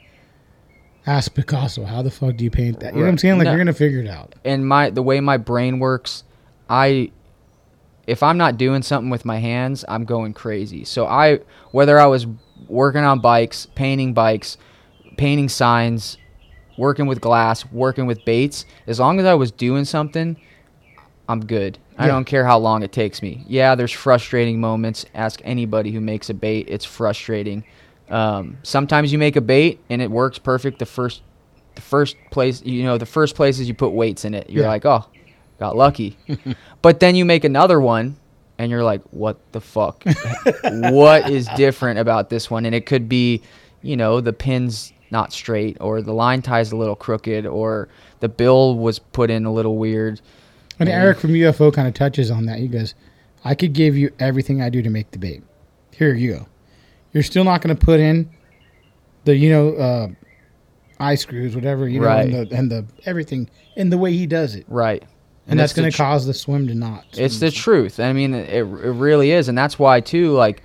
[1.05, 3.37] ask Picasso, "How the fuck do you paint that?" You know what I'm saying?
[3.37, 3.51] Like No.
[3.51, 4.33] you're gonna figure it out.
[4.43, 6.23] and my the way my brain works,
[6.69, 7.11] I
[8.07, 10.83] if I'm not doing something with my hands, I'm going crazy.
[10.83, 11.39] So I
[11.71, 12.25] whether I was
[12.67, 14.57] working on bikes, painting bikes,
[15.17, 16.17] painting signs,
[16.77, 20.35] working with glass, working with baits, as long as I was doing something,
[21.27, 21.77] I'm good.
[21.97, 22.11] I Yeah.
[22.13, 23.43] don't care how long it takes me.
[23.47, 25.05] Yeah, there's frustrating moments.
[25.15, 26.67] Ask anybody who makes a bait.
[26.69, 27.63] It's frustrating.
[28.09, 31.21] Um, sometimes you make a bait and it works perfect the first
[31.73, 34.69] the first place you know the first places you put weights in it you're Yeah.
[34.69, 35.03] like oh
[35.59, 36.15] got lucky
[36.81, 38.15] but then you make another one
[38.57, 40.01] and you're like, what the fuck?
[40.63, 42.65] what is different about this one?
[42.65, 43.41] And it could be,
[43.81, 47.87] you know, the pins not straight, or the line tie's a little crooked, or
[48.19, 50.21] the bill was put in a little weird.
[50.79, 52.59] And Eric from UFO kind of touches on that.
[52.59, 52.95] He goes,
[53.43, 55.43] I could give you everything I do to make the bait.
[55.91, 56.47] Here you go.
[57.13, 58.29] You're still not going to put in
[59.23, 60.07] the, you know, uh,
[60.99, 62.25] eye screws, whatever, you know, Right.
[62.27, 64.65] and, the, and the everything in the way he does it.
[64.67, 65.03] Right.
[65.47, 67.05] And, that's going to tr- cause the swim to not.
[67.13, 67.99] It's the truth.
[67.99, 70.31] I mean, it, it really is, and that's why too.
[70.31, 70.63] Like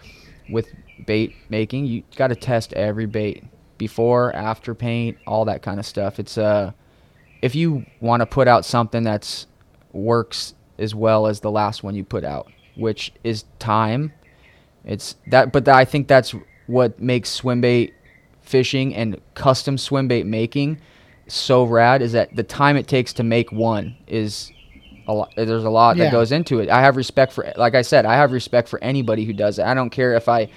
[0.49, 0.69] with
[1.07, 3.45] bait making, you got to test every bait
[3.81, 6.21] before, after paint, all that kind of stuff.
[6.21, 6.71] It's uh,
[7.43, 9.47] if you want to put out something that's
[9.93, 14.13] works as well as the last one you put out, which is time.
[14.85, 16.35] It's that, but I think that's
[16.67, 17.95] what makes swim bait
[18.43, 20.79] fishing and custom swim bait making
[21.29, 24.51] so rad is that the time it takes to make one is
[25.07, 26.05] a lot there's a lot Yeah.
[26.05, 28.83] that goes into it i have respect for like i said i have respect for
[28.83, 30.49] anybody who does it i don't care if i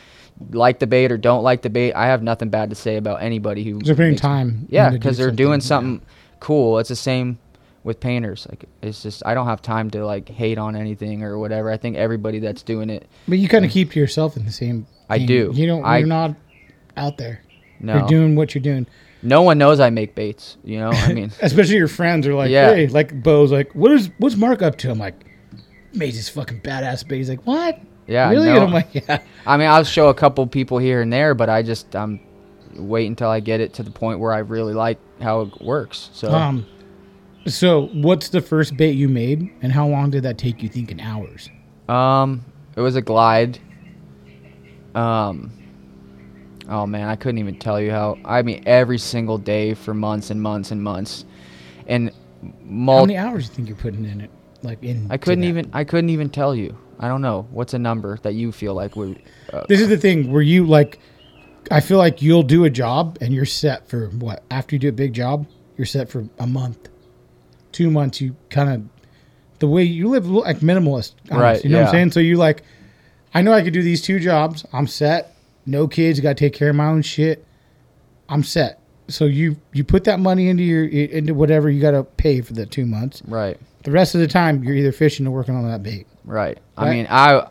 [0.51, 3.21] like the bait or don't like the bait i have nothing bad to say about
[3.21, 5.65] anybody who They're putting time yeah in to do because they're something, doing yeah.
[5.65, 6.01] something
[6.39, 7.37] cool it's the same
[7.83, 11.37] with painters like it's just i don't have time to like hate on anything or
[11.37, 14.45] whatever i think everybody that's doing it But you kind of keep to yourself in
[14.45, 14.87] the same.
[15.09, 15.51] I do.
[15.53, 15.83] You don't.
[15.85, 16.35] I- you're not
[16.97, 17.41] out there.
[17.79, 18.87] no You're doing what you're doing.
[19.21, 22.49] no one knows i make baits you know i mean Especially your friends are like,
[22.49, 22.73] Yeah.
[22.73, 24.89] hey, like Bo's like, what is what's Mark up to?
[24.91, 25.15] I'm like,
[25.93, 27.17] made this fucking badass bait.
[27.17, 27.79] He's like, what?
[28.07, 28.45] Yeah, really?
[28.47, 28.55] no.
[28.55, 29.21] And I'm like, yeah.
[29.45, 32.19] I mean, I'll show a couple people here and there, but I just um
[32.75, 36.09] wait until I get it to the point where I really like how it works.
[36.13, 36.65] So Um,
[37.45, 40.69] so what's the first bait you made, and how long did that take you?
[40.69, 41.49] Thinking hours.
[41.89, 42.43] um,
[42.75, 43.59] it was a glide.
[44.95, 45.51] Um,
[46.69, 48.17] oh man, I couldn't even tell you how.
[48.25, 51.25] I mean, every single day for months and months and months,
[51.87, 52.09] and
[52.41, 54.31] How mul- many hours do you think you're putting in it?
[54.63, 55.07] Like in.
[55.11, 55.69] I couldn't even.
[55.73, 56.77] I couldn't even tell you.
[56.99, 57.47] I don't know.
[57.51, 59.21] What's a number that you feel like would?
[59.51, 60.99] Uh, This is the thing where you like.
[61.71, 64.43] I feel like you'll do a job and you're set for what?
[64.51, 65.47] After you do a big job,
[65.77, 66.89] you're set for a month,
[67.71, 68.19] two months.
[68.21, 68.83] You kind of
[69.59, 72.11] the way you live look like minimalist, Right, You know what I'm saying?
[72.11, 72.63] So you like,
[73.33, 74.65] I know I could do these two jobs.
[74.73, 75.35] I'm set.
[75.65, 76.19] No kids.
[76.19, 77.45] Got to take care of my own shit.
[78.27, 78.79] I'm set.
[79.07, 82.53] So you you put that money into your into whatever you got to pay for
[82.53, 83.21] the two months.
[83.27, 83.57] right.
[83.83, 86.07] The rest of the time, you're either fishing or working on that bait.
[86.25, 86.57] Right.
[86.77, 87.47] I mean, I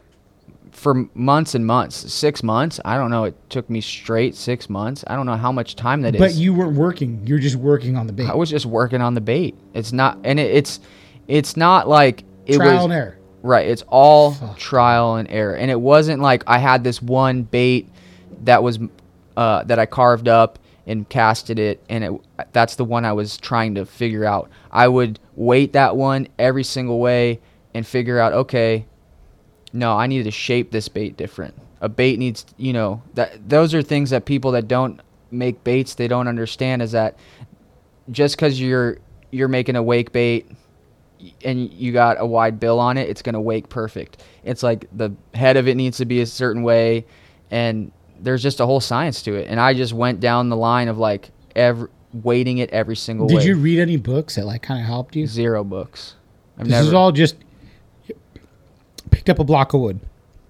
[0.72, 2.80] for months and months, six months.
[2.84, 3.24] I don't know.
[3.24, 5.04] It took me straight six months.
[5.06, 6.18] I don't know how much time that is.
[6.18, 7.24] But you weren't working.
[7.26, 8.28] You're just working on the bait.
[8.28, 9.54] I was just working on the bait.
[9.74, 10.80] It's not, and it, it's,
[11.28, 13.18] it's not like it Trial was and error.
[13.42, 13.68] Right.
[13.68, 17.88] It's all trial and error, and it wasn't like I had this one bait
[18.44, 18.78] that was
[19.36, 22.12] uh, that I carved up and casted it, and it
[22.52, 24.50] that's the one I was trying to figure out.
[24.70, 27.40] I would weight that one every single way
[27.74, 28.86] and figure out okay,
[29.72, 31.54] no, I need to shape this bait different.
[31.80, 35.94] A bait needs, you know, that those are things that people that don't make baits
[35.94, 37.16] they don't understand is that
[38.10, 38.98] just because you're
[39.30, 40.46] you're making a wake bait
[41.44, 44.22] and you got a wide bill on it, it's gonna wake perfect.
[44.44, 47.06] It's like the head of it needs to be a certain way,
[47.50, 49.48] and there's just a whole science to it.
[49.48, 53.38] And I just went down the line of like every weighting it every single Did
[53.38, 53.44] way.
[53.46, 55.26] you read any books that like kind of helped you?
[55.26, 56.14] Zero books.
[56.58, 56.88] I've This never.
[56.88, 57.36] is all just
[59.10, 60.00] picked up a block of wood,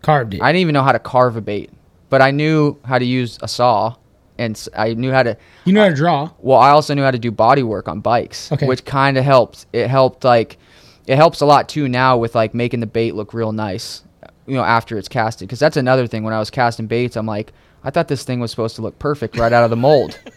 [0.02, 0.42] carved it.
[0.42, 1.70] I didn't even know how to carve a bait,
[2.10, 3.94] but I knew how to use a saw,
[4.38, 5.36] and I knew how to.
[5.64, 6.30] you know how to draw.
[6.38, 8.66] Well, I also knew how to do body work on bikes, Okay.
[8.66, 9.66] which kind of helped.
[9.72, 10.58] It helped like
[11.06, 14.02] it helps a lot too now with like making the bait look real nice,
[14.46, 15.48] you know, after it's casted.
[15.48, 16.22] Because that's another thing.
[16.24, 17.52] When I was casting baits, I'm like,
[17.84, 20.18] I thought this thing was supposed to look perfect right out of the mold.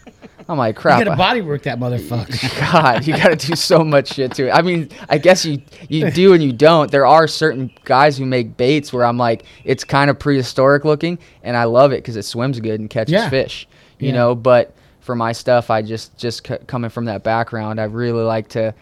[0.47, 1.03] I'm like, You crap.
[1.05, 2.71] got to body work that motherfucker.
[2.71, 4.51] God, you got to do so much shit to it.
[4.51, 6.91] I mean, I guess you you do and you don't.
[6.91, 11.17] There are certain guys who make baits where I'm like, it's kind of prehistoric looking,
[11.41, 13.29] and I love it because it swims good and catches Yeah.
[13.29, 13.67] fish.
[13.97, 14.13] You Yeah.
[14.15, 18.23] know, but for my stuff, I just just c- coming from that background, I really
[18.23, 18.73] like to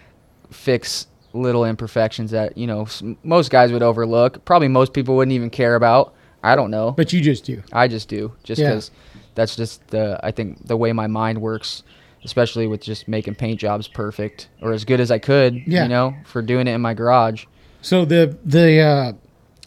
[0.52, 2.88] fix little imperfections that you know
[3.24, 4.44] most guys would overlook.
[4.46, 6.14] Probably most people wouldn't even care about.
[6.44, 6.92] I don't know.
[6.92, 7.64] but you just do.
[7.72, 8.70] I just do, just Yeah.
[8.72, 8.92] because
[9.36, 11.84] that's just the I think the way my mind works,
[12.26, 15.56] especially with just making paint jobs perfect or as good as I could.
[15.66, 15.84] Yeah.
[15.84, 17.46] You know, for doing it in my garage.
[17.82, 19.14] So the the uh,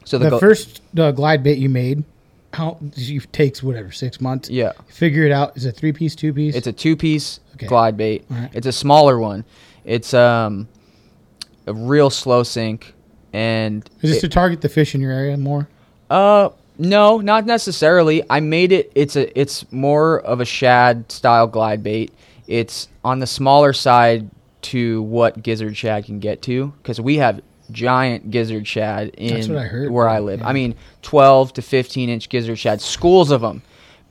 [0.05, 2.05] So the, the, go- first uh, glide bait you made,
[2.53, 4.49] how it takes whatever six months.
[4.51, 4.73] Yeah.
[4.89, 5.57] Figure it out.
[5.57, 6.55] Is it three piece, two piece?
[6.55, 7.67] it's a two piece Okay.
[7.69, 8.25] glide bait.
[8.31, 8.51] Alright.
[8.55, 9.45] It's a smaller one.
[9.85, 10.69] It's um
[11.67, 12.95] a real slow sink
[13.33, 15.69] and Is this it- to target the fish in your area more?
[16.09, 18.23] Uh, no, not necessarily.
[18.31, 18.93] I made it.
[18.95, 19.39] It's a.
[19.39, 22.13] It's more of a shad style glide bait.
[22.47, 24.31] It's on the smaller side
[24.63, 27.41] to what gizzard shad can get to because we have
[27.71, 30.41] giant gizzard shad in I heard, where I live.
[30.41, 30.49] Yeah.
[30.49, 33.63] I mean, 12 to 15 inch gizzard shad, schools of them,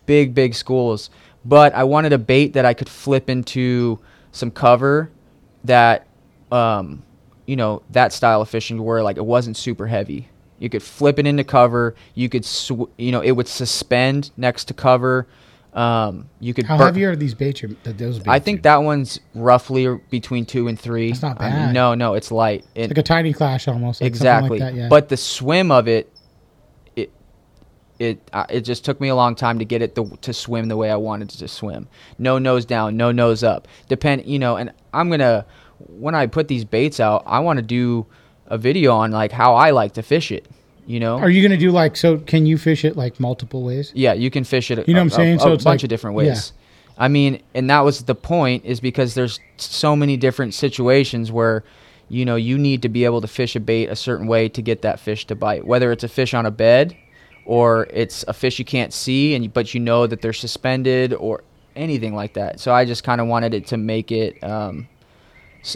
[0.05, 1.09] big big schools.
[1.45, 3.99] But I wanted a bait that I could flip into
[4.31, 5.11] some cover
[5.63, 6.07] that,
[6.51, 7.03] um,
[7.45, 10.29] you know, that style of fishing where like it wasn't super heavy.
[10.59, 11.95] You could flip it into cover.
[12.13, 15.27] You could, sw- you know, it would suspend next to cover.
[15.73, 16.65] Um, you could.
[16.65, 17.61] How bur- heavy are these baits?
[17.83, 21.09] Those baits I think that one's roughly between two and three.
[21.09, 21.73] That's not I mean, bad.
[21.73, 22.63] no, no, it's light.
[22.75, 23.99] It, like a tiny Klash almost.
[23.99, 24.59] Like exactly.
[24.59, 24.87] Like that, yeah.
[24.87, 26.09] But the swim of it,
[26.95, 27.11] it,
[27.99, 30.69] it, uh, it just took me a long time to get it the, to swim
[30.69, 31.89] the way I wanted it to swim.
[32.17, 33.67] No nose down, no nose up.
[33.89, 34.55] Depend, you know.
[34.55, 35.45] And I'm gonna
[35.79, 38.05] when I put these baits out, I want to do
[38.47, 40.45] a video on like how I like to fish it.
[40.87, 41.17] You know.
[41.17, 42.19] are you gonna do like so?
[42.19, 43.91] Can you fish it like multiple ways?
[43.95, 44.87] Yeah, you can fish it.
[44.87, 45.35] You know what I'm a- saying?
[45.37, 46.27] A, So a bunch like- of different yeah.
[46.29, 46.53] ways.
[46.97, 51.63] I mean, and that was the point, is because there's so many different situations where,
[52.07, 54.61] you know, you need to be able to fish a bait a certain way to
[54.61, 55.65] get that fish to bite.
[55.65, 56.95] Whether it's a fish on a bed,
[57.45, 61.43] or it's a fish you can't see, and but you know that they're suspended, or
[61.75, 62.59] anything like that.
[62.59, 64.41] So I just kind of wanted it to make it.
[64.43, 64.87] Um,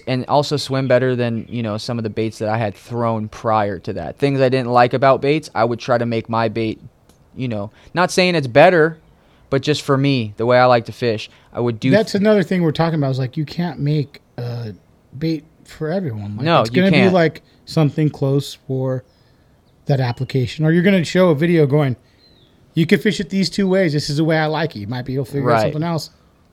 [0.07, 3.27] and also swim better than you know some of the baits that I had thrown
[3.29, 4.17] prior to that.
[4.17, 6.79] Things I didn't like about baits, I would try to make my bait,
[7.35, 8.99] you know, not saying it's better,
[9.49, 11.89] but just for me, the way I like to fish, I would do.
[11.89, 13.11] That's another thing we're talking about.
[13.11, 14.73] Is like you can't make a
[15.17, 16.37] bait for everyone.
[16.37, 19.03] Like, No, it's gonna be like something close for
[19.85, 21.95] that application, or you're gonna show a video going.
[22.75, 23.93] You can fish it these two ways.
[23.93, 24.79] This is the way I like it.
[24.79, 26.11] You might be able to figure out something else.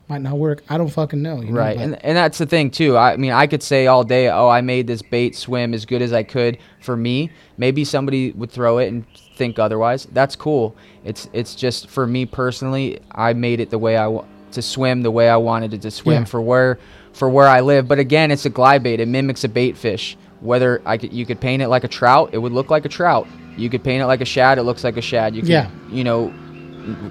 [0.08, 0.62] Might not work.
[0.68, 1.40] I don't fucking know.
[1.40, 2.96] you know, right, but- and and that's the thing too.
[2.96, 6.00] I mean, I could say all day, oh, I made this bait swim as good
[6.00, 7.30] as I could for me.
[7.58, 9.04] Maybe somebody would throw it and
[9.36, 10.06] think otherwise.
[10.12, 10.76] That's cool.
[11.04, 15.02] It's it's just for me personally, I made it the way I want to swim
[15.02, 16.24] the way I wanted it to swim Yeah.
[16.24, 16.78] for where
[17.12, 17.88] for where I live.
[17.88, 19.00] But again, it's a glide bait.
[19.00, 20.16] It mimics a bait fish.
[20.40, 22.88] Whether I could, you could paint it like a trout, it would look like a
[22.90, 23.26] trout.
[23.56, 25.34] You could paint it like a shad, it looks like a shad.
[25.34, 25.70] You could, Yeah.
[25.90, 26.32] you know,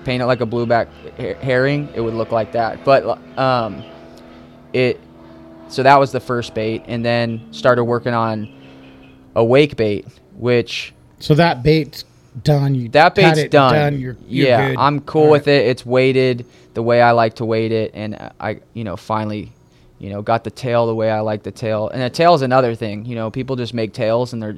[0.04, 0.88] paint it like a blueback
[1.42, 2.84] herring, it would look like that.
[2.84, 3.84] But um,
[4.74, 5.00] it
[5.68, 8.54] so that was the first bait, and then started working on
[9.36, 10.06] a wake bait,
[10.38, 12.06] which So that bait's
[12.44, 12.76] done.
[12.76, 14.00] You that bait's it done.
[14.00, 14.78] You're, you're yeah, good.
[14.78, 15.56] I'm cool All with right.
[15.56, 15.68] it.
[15.68, 19.52] It's weighted the way I like to weight it, and I, you know, finally,
[20.00, 21.90] you know, got the tail the way I like the tail.
[21.90, 23.06] And the tail is another thing.
[23.06, 24.58] You know, people just make tails, and they're,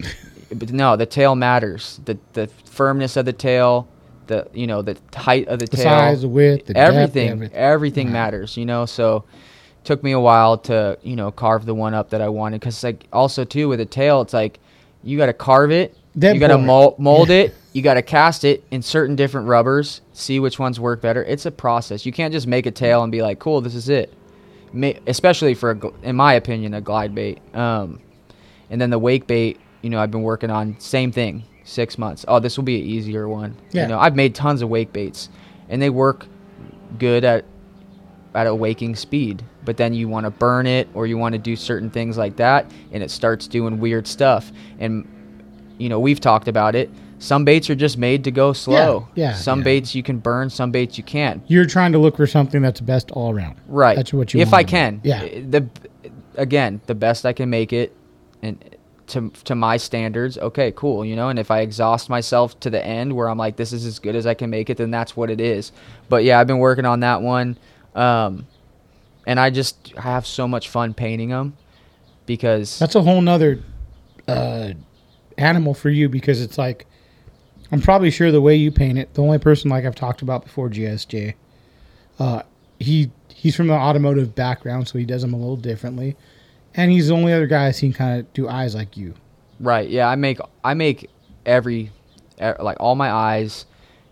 [0.52, 2.00] but no, the tail matters.
[2.04, 3.88] The the firmness of the tail,
[4.28, 7.30] the you know, the height of the, The tail, size, the width, the depth, everything,
[7.30, 7.56] everything.
[7.56, 8.56] everything matters.
[8.56, 9.24] You know, so
[9.84, 12.82] took me a while to you know carve the one up that I wanted because
[12.84, 14.60] like also too with a tail, it's like
[15.02, 18.02] you got to carve it, Dead you got to mold, mold it, you got to
[18.02, 21.22] cast it in certain different rubbers, see which ones work better.
[21.24, 22.04] It's a process.
[22.04, 24.12] You can't just make a tail and be like, cool, this is it.
[24.72, 27.38] Ma- especially for, a, in my opinion, a glide bait.
[27.54, 28.00] Um,
[28.68, 32.24] and then the wake bait, you know, I've been working on same thing, six months.
[32.28, 33.56] Oh, this will be an easier one.
[33.72, 33.82] Yeah.
[33.82, 35.28] You know, I've made tons of wake baits,
[35.68, 36.26] and they work
[36.98, 37.44] good at
[38.34, 39.44] at a waking speed.
[39.64, 42.36] But then you want to burn it, or you want to do certain things like
[42.36, 44.50] that, and it starts doing weird stuff.
[44.78, 45.06] And
[45.78, 46.90] you know, we've talked about it.
[47.20, 49.08] Some baits are just made to go slow.
[49.16, 49.64] yeah, Some yeah.
[49.64, 50.50] baits you can burn.
[50.50, 51.42] Some baits you can't.
[51.48, 53.56] You're trying to look for something that's best all around.
[53.66, 53.96] Right.
[53.96, 55.00] That's what you If want I to can.
[55.02, 55.22] Yeah.
[55.48, 55.68] The
[56.36, 57.97] again, the best I can make it, and
[59.08, 60.38] to to my standards.
[60.38, 61.04] Okay, cool.
[61.04, 63.84] You know, and if I exhaust myself to the end where I'm like, this is
[63.84, 65.72] as good as I can make it, then that's what it is.
[66.08, 67.58] But yeah, I've been working on that one,
[67.94, 68.46] um,
[69.26, 71.56] and I just have so much fun painting them
[72.26, 73.60] because That's a whole nother
[74.28, 74.72] uh,
[75.36, 76.86] animal for you because it's like
[77.72, 79.14] I'm probably sure the way you paint it.
[79.14, 81.34] The only person like I've talked about before, GSJ,
[82.18, 82.42] uh,
[82.78, 86.16] he he's from the automotive background, so he does them a little differently,
[86.78, 89.14] and he's the only other guy I've seen kind of do eyes like you.
[89.60, 89.88] Right.
[89.90, 90.08] Yeah.
[90.08, 91.10] I make I make
[91.44, 91.90] every
[92.38, 93.66] like all my eyes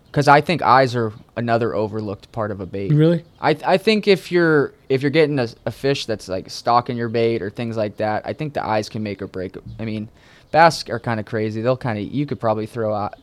[0.06, 2.92] because I think eyes are another overlooked part of a bait.
[2.92, 3.24] Really?
[3.40, 7.08] I I think if you're if you're getting a, a fish that's like stalking your
[7.08, 9.56] bait or things like that, I think the eyes can make or break.
[9.78, 10.08] I mean,
[10.50, 11.62] bass are kind of crazy.
[11.62, 13.14] They'll kind of you could probably throw out.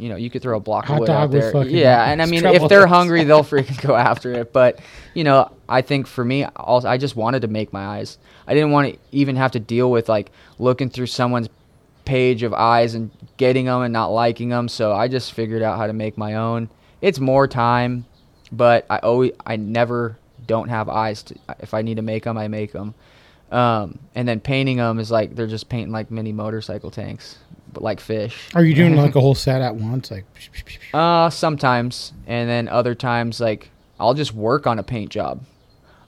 [0.00, 1.66] You know, you could throw a block Hot of wood out there.
[1.66, 4.52] Yeah, and I mean, if they're hungry, they'll freaking go after it.
[4.52, 4.80] But
[5.14, 8.18] you know, I think for me, also, I just wanted to make my eyes.
[8.46, 11.48] I didn't want to even have to deal with like looking through someone's
[12.04, 14.68] page of eyes and getting them and not liking them.
[14.68, 16.68] So I just figured out how to make my own.
[17.02, 18.06] It's more time,
[18.50, 21.22] but I always, I never don't have eyes.
[21.24, 22.94] To, if I need to make them, I make them.
[23.50, 27.38] Um, and then painting them is like they're just painting like mini motorcycle tanks,
[27.74, 28.48] like fish.
[28.54, 30.10] Are you doing like a whole set at once?
[30.10, 30.24] Like,
[30.94, 35.42] Uh, sometimes, and then other times, like I'll just work on a paint job.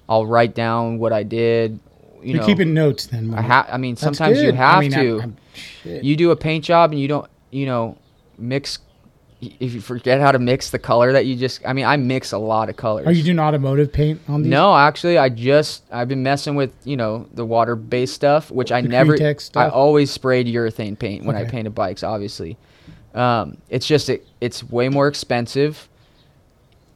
[0.09, 1.79] I'll write down what I did,
[2.23, 3.33] you You're know keeping notes then.
[3.35, 6.05] I, ha- I mean That's sometimes you have I mean, to I'm- shit.
[6.05, 7.97] you do a paint job and you don't you know
[8.39, 8.79] mix
[9.43, 12.31] if you forget how to mix the color that you just i mean i mix
[12.33, 13.07] a lot of colors.
[13.07, 14.51] Are you doing automotive paint on these?
[14.51, 18.71] no actually i just i've been messing with you know the water based stuff which
[18.71, 19.17] i never
[19.57, 22.57] i always sprayed urethane paint when i painted bikes obviously.
[23.15, 25.89] Um, it's just it, it's way more expensive.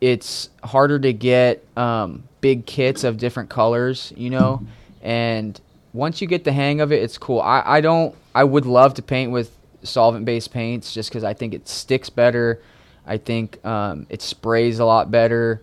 [0.01, 4.62] It's harder to get um, big kits of different colors, you know,
[5.03, 5.61] and
[5.92, 7.40] once you get the hang of it, it's cool.
[7.40, 9.56] I, I don't, I would love to paint with
[9.87, 12.61] solvent based paints just because I think it sticks better.
[13.07, 15.62] I think um, it sprays a lot better,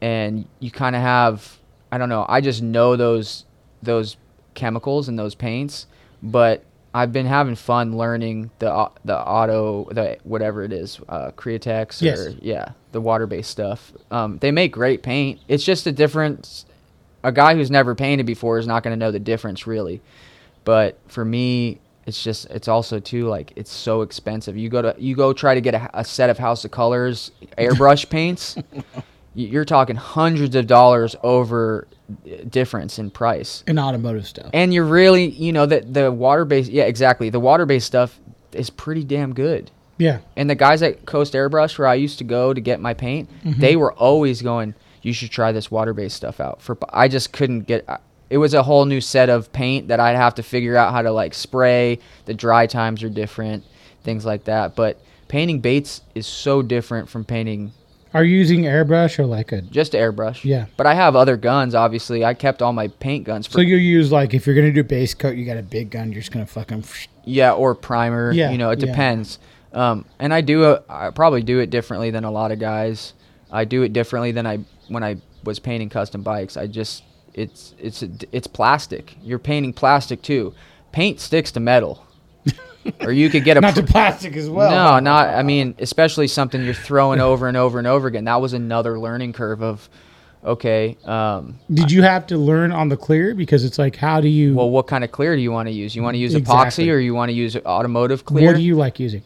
[0.00, 1.58] and you kind of have,
[1.90, 3.44] I don't know, I just know those
[3.82, 4.16] those
[4.54, 5.86] chemicals and those paints,
[6.22, 6.64] but
[6.94, 12.18] I've been having fun learning the the auto the whatever it is, uh, Createx Yes.
[12.18, 13.92] or yeah, the water based stuff.
[14.10, 15.40] Um, they make great paint.
[15.48, 16.66] It's just a difference.
[17.24, 20.00] A guy who's never painted before is not going to know the difference really.
[20.64, 24.56] But for me, it's just it's also too like it's so expensive.
[24.56, 27.30] You go to you go try to get a, a set of House of Colors
[27.58, 28.56] airbrush paints.
[29.34, 34.50] You're talking hundreds of dollars over uh, difference in price in automotive stuff.
[34.52, 38.18] and you're really you know that the water based yeah exactly the water based stuff
[38.52, 40.18] is pretty damn good yeah.
[40.36, 43.30] and the guys at coast airbrush where i used to go to get my paint
[43.44, 43.60] Mm-hmm.
[43.60, 47.32] they were always going you should try this water based stuff out for i just
[47.32, 47.96] couldn't get uh,
[48.32, 51.02] it was a whole new set of paint that i'd have to figure out how
[51.02, 53.62] to like spray the dry times are different
[54.02, 57.72] things like that but painting baits is so different from painting
[58.14, 59.60] Are you using airbrush or like a?
[59.62, 60.66] just airbrush Yeah.
[60.76, 63.76] but i have other guns obviously i kept all my paint guns for So you
[63.76, 66.10] use like if you're gonna do base coat, you got a big gun.
[66.12, 66.84] You're just gonna fucking.
[67.24, 68.32] Yeah, or primer.
[68.32, 68.86] Yeah, you know, it yeah.
[68.86, 69.38] depends.
[69.72, 73.14] Um, and I do, a, I probably do it differently than a lot of guys.
[73.50, 74.58] I do it differently than I
[74.88, 76.56] when I was painting custom bikes.
[76.56, 77.04] I just,
[77.34, 78.02] it's it's
[78.32, 79.16] it's plastic.
[79.22, 80.54] You're painting plastic too.
[80.92, 82.04] Paint sticks to metal,
[83.00, 84.70] or you could get a Not to plastic as well.
[84.70, 85.28] no, not.
[85.28, 88.24] I mean, especially something you're throwing over and over and over again.
[88.24, 89.88] That was another learning curve of,
[90.44, 94.28] okay, um, Did you have to learn on the clear because it's like how do
[94.28, 94.54] you?
[94.54, 95.96] well, what kind of clear do you want to use?
[95.96, 96.84] You want to use Exactly.
[96.86, 98.48] epoxy or you want to use automotive clear?
[98.48, 99.22] what do you like using?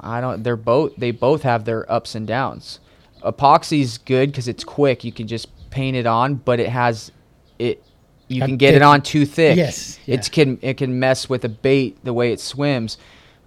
[0.00, 0.42] I don't.
[0.42, 0.94] They're both.
[0.96, 2.80] They both have their ups and downs.
[3.22, 5.02] Epoxy's good because it's quick.
[5.02, 7.10] You can just paint it on, but it has
[7.58, 7.82] it.
[8.28, 9.56] You can get it on too thick.
[9.56, 10.14] Yes, yeah.
[10.16, 12.96] It's can it can mess with a bait the way it swims.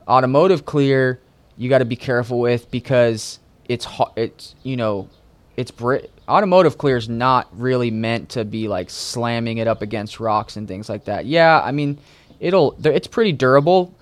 [0.07, 1.19] Automotive clear,
[1.57, 4.13] you got to be careful with because it's hot.
[4.15, 5.09] It's you know,
[5.55, 6.11] it's brit.
[6.29, 10.67] Automotive clear is not really meant to be like slamming it up against rocks and
[10.67, 11.25] things like that.
[11.25, 11.97] Yeah, I mean,
[12.39, 12.77] it'll.
[12.85, 13.95] It's pretty durable,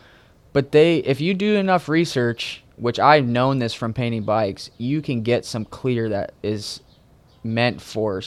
[0.55, 5.01] but they if you do enough research which i've known this from painting bikes you
[5.01, 6.79] can get some clear that is
[7.43, 8.21] meant for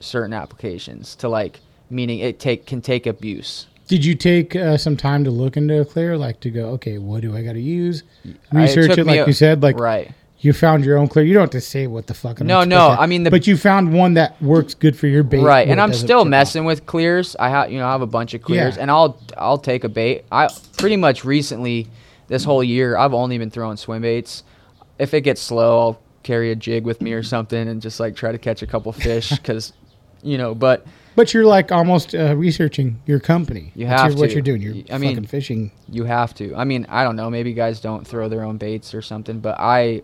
[0.00, 4.96] certain applications to like meaning it take can take abuse Did you take uh, some
[4.96, 7.60] time to look into a clear, like to go, okay, what do I got to
[7.60, 8.04] use?
[8.52, 11.22] Research it, me like a- you said, like right you found your own clear.
[11.22, 12.40] You don't have to say what the fuck.
[12.40, 15.22] I'm No, no, I mean the- but you found one that works good for your
[15.22, 15.42] bait.
[15.42, 18.32] right and i'm still messing with clears i have you know i have a bunch
[18.34, 18.82] of clears Yeah.
[18.82, 20.48] and i'll i'll take a bait i
[20.78, 21.88] pretty much recently
[22.28, 24.44] this whole year i've only been throwing swim baits
[24.98, 28.14] if it gets slow i'll carry a jig with me or something and just like
[28.16, 29.72] try to catch a couple fish because
[30.22, 33.72] you know but But you're like almost uh, researching your company.
[33.74, 34.62] You That's have your- what you're doing.
[34.62, 35.72] You're I mean- fucking fishing.
[35.88, 36.54] You have to.
[36.54, 37.28] I mean, I don't know.
[37.30, 40.02] Maybe guys don't throw their own baits or something, but I,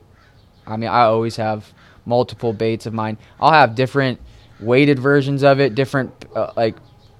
[0.66, 1.72] I mean, I always have
[2.04, 3.18] multiple baits of mine.
[3.40, 4.20] I'll have different
[4.60, 6.76] weighted versions of it, different uh, like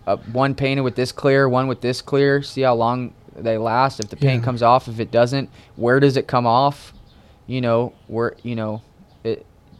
[0.07, 2.43] uh, one painted with this clear, one with this clear.
[2.43, 4.01] See how long they last.
[4.01, 4.45] If the paint Yeah.
[4.45, 6.93] comes off, if it doesn't, where does it come off?
[7.47, 8.83] You know, where you know,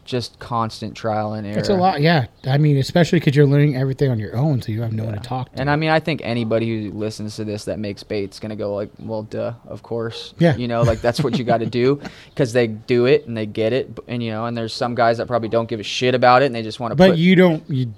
[0.07, 1.59] just constant trial and error.
[1.59, 2.25] It's a lot, yeah.
[2.45, 5.13] I mean, especially because you're learning everything on your own, so you have no one
[5.13, 5.59] to talk to.
[5.59, 8.73] And I mean, I think anybody who listens to this that makes bait's gonna go
[8.73, 10.33] like, well, duh, of course.
[10.39, 10.55] Yeah.
[10.55, 13.45] You know, like that's what you got to do because they do it and they
[13.45, 16.15] get it, and you know, and there's some guys that probably don't give a shit
[16.15, 16.95] about it and they just want to.
[16.95, 17.69] but put, you don't.
[17.69, 17.93] You,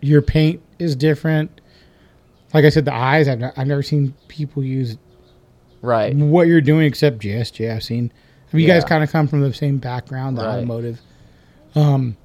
[0.00, 1.60] your paint is different.
[2.54, 3.28] Like I said, the eyes.
[3.28, 4.96] I've, not, I've never seen people use
[5.82, 6.14] right.
[6.14, 7.74] what you're doing except JSJ.
[7.74, 8.12] I've seen.
[8.52, 10.56] You guys kind of come from the same background, the Right.
[10.56, 11.00] automotive.
[11.74, 12.16] Um,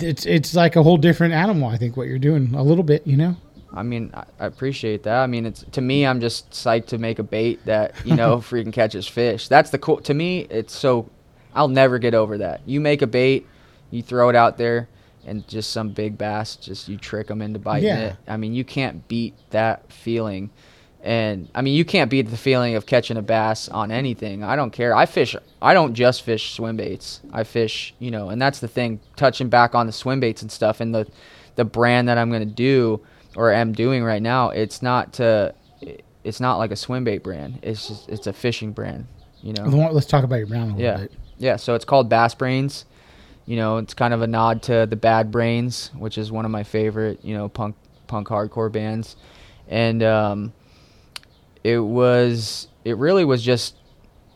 [0.00, 1.68] it's it's like a whole different animal.
[1.68, 3.36] I think what you're doing a little bit, you know.
[3.72, 5.16] I mean, I, I appreciate that.
[5.22, 8.36] I mean, it's to me, I'm just psyched to make a bait that you know
[8.38, 9.48] freaking catches fish.
[9.48, 10.00] That's the cool.
[10.02, 11.08] To me, it's so.
[11.54, 12.62] I'll never get over that.
[12.66, 13.46] You make a bait,
[13.90, 14.88] you throw it out there,
[15.24, 18.00] and just some big bass, just you trick them into biting Yeah.
[18.10, 18.16] it.
[18.26, 20.50] I mean, you can't beat that feeling.
[21.04, 24.42] And I mean, you can't beat the feeling of catching a bass on anything.
[24.42, 24.96] I don't care.
[24.96, 25.36] I fish.
[25.60, 27.20] I don't just fish swim baits.
[27.30, 29.00] I fish, you know, and that's the thing.
[29.14, 31.06] Touching back on the swim baits and stuff, and the
[31.56, 33.02] the brand that I'm gonna do
[33.36, 35.54] or am doing right now, it's not to,
[36.24, 37.58] it's not like a swim bait brand.
[37.62, 39.06] It's just it's a fishing brand.
[39.42, 39.64] You know.
[39.92, 40.96] Let's talk about your brand a little Yeah.
[40.96, 41.12] bit.
[41.36, 41.56] Yeah.
[41.56, 42.86] So it's called Bass Brains.
[43.44, 46.50] You know, it's kind of a nod to the Bad Brains, which is one of
[46.50, 47.76] my favorite, you know, punk
[48.06, 49.16] punk hardcore bands.
[49.68, 50.52] And um,
[51.64, 53.74] it was it really was just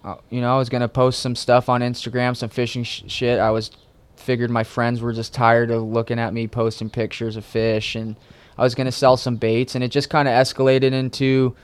[0.04, 3.38] uh, you know, I was gonna post some stuff on Instagram, some fishing sh- shit.
[3.38, 3.70] I was
[4.16, 8.16] figured my friends were just tired of looking at me posting pictures of fish, and
[8.56, 11.54] I was gonna sell some baits, and it just kind of escalated into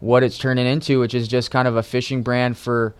[0.00, 2.94] what it's turning into, which is just kind of a fishing brand for,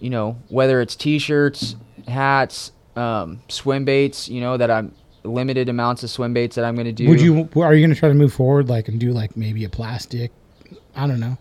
[0.00, 4.28] you know, whether it's t-shirts, hats, um, swim baits.
[4.28, 4.94] You know that I'm
[5.24, 7.08] limited amounts of swim baits that I'm gonna do.
[7.08, 7.48] Would you?
[7.56, 10.32] Are you going to try to move forward, like, and do like maybe a plastic?
[10.94, 11.36] I don't know.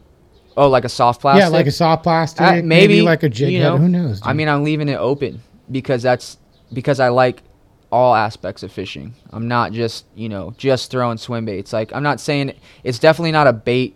[0.58, 1.42] Oh, like a soft plastic.
[1.42, 2.42] Yeah, like a soft plastic.
[2.42, 3.78] Uh, maybe, like a jig you head.
[3.78, 4.20] Who knows?
[4.24, 5.42] I mean, I'm leaving it open
[5.72, 6.38] because that's
[6.74, 7.44] because I like
[7.92, 9.14] all aspects of fishing.
[9.32, 11.72] I'm not just you know just throwing swim baits.
[11.74, 12.54] Like I'm not saying
[12.84, 13.96] it's definitely not a bait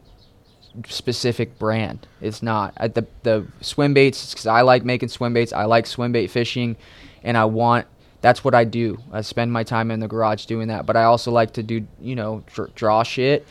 [0.88, 2.08] specific brand.
[2.22, 5.52] It's not At the the swim baits because I like making swim baits.
[5.54, 6.78] I like swim bait fishing,
[7.24, 7.88] and I want.
[8.22, 9.00] That's what I do.
[9.12, 10.86] I spend my time in the garage doing that.
[10.86, 13.48] But I also like to do, you know, dr- draw shit.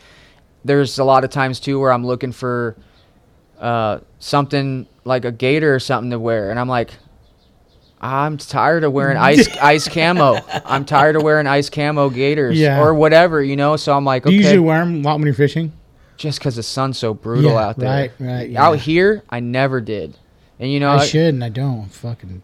[0.63, 2.77] There's a lot of times too where I'm looking for
[3.61, 6.91] uh, something like a gaiter or something to wear, and I'm like,
[8.01, 10.37] I'm tired of wearing ice ice camo.
[10.65, 12.81] I'm tired of wearing ice camo gaiters Yeah.
[12.81, 13.75] or whatever, you know.
[13.77, 15.73] So I'm like, Do you usually wear them a lot when you're fishing?
[16.17, 17.89] just because the sun's so brutal Yeah, out there.
[17.89, 18.63] right, right, yeah.
[18.63, 20.15] Out here, I never did,
[20.59, 21.87] and you know, I should and I don't.
[21.87, 22.41] Fucking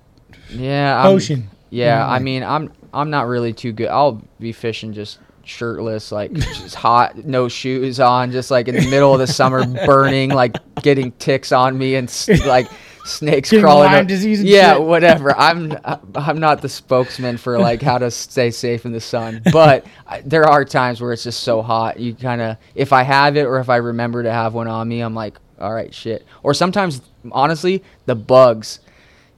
[0.51, 1.49] yeah, I'm- ocean.
[1.69, 3.89] Yeah, Yeah, I mean, I'm I'm not really too good.
[3.89, 8.89] I'll be fishing just shirtless, like just hot, no shoes on, just like in the
[8.89, 12.11] middle of the summer, burning, like getting ticks on me and
[12.45, 12.67] like
[13.05, 13.91] snakes Getting crawling.
[13.91, 14.81] Lyme up- disease yeah, shit.
[14.83, 15.35] whatever.
[15.37, 15.73] I'm
[16.15, 20.21] I'm not the spokesman for like how to stay safe in the sun, but I,
[20.21, 21.99] there are times where it's just so hot.
[21.99, 24.87] You kind of, if I have it or if I remember to have one on
[24.87, 26.25] me, I'm like, all right, shit.
[26.43, 28.79] Or sometimes, honestly, the bugs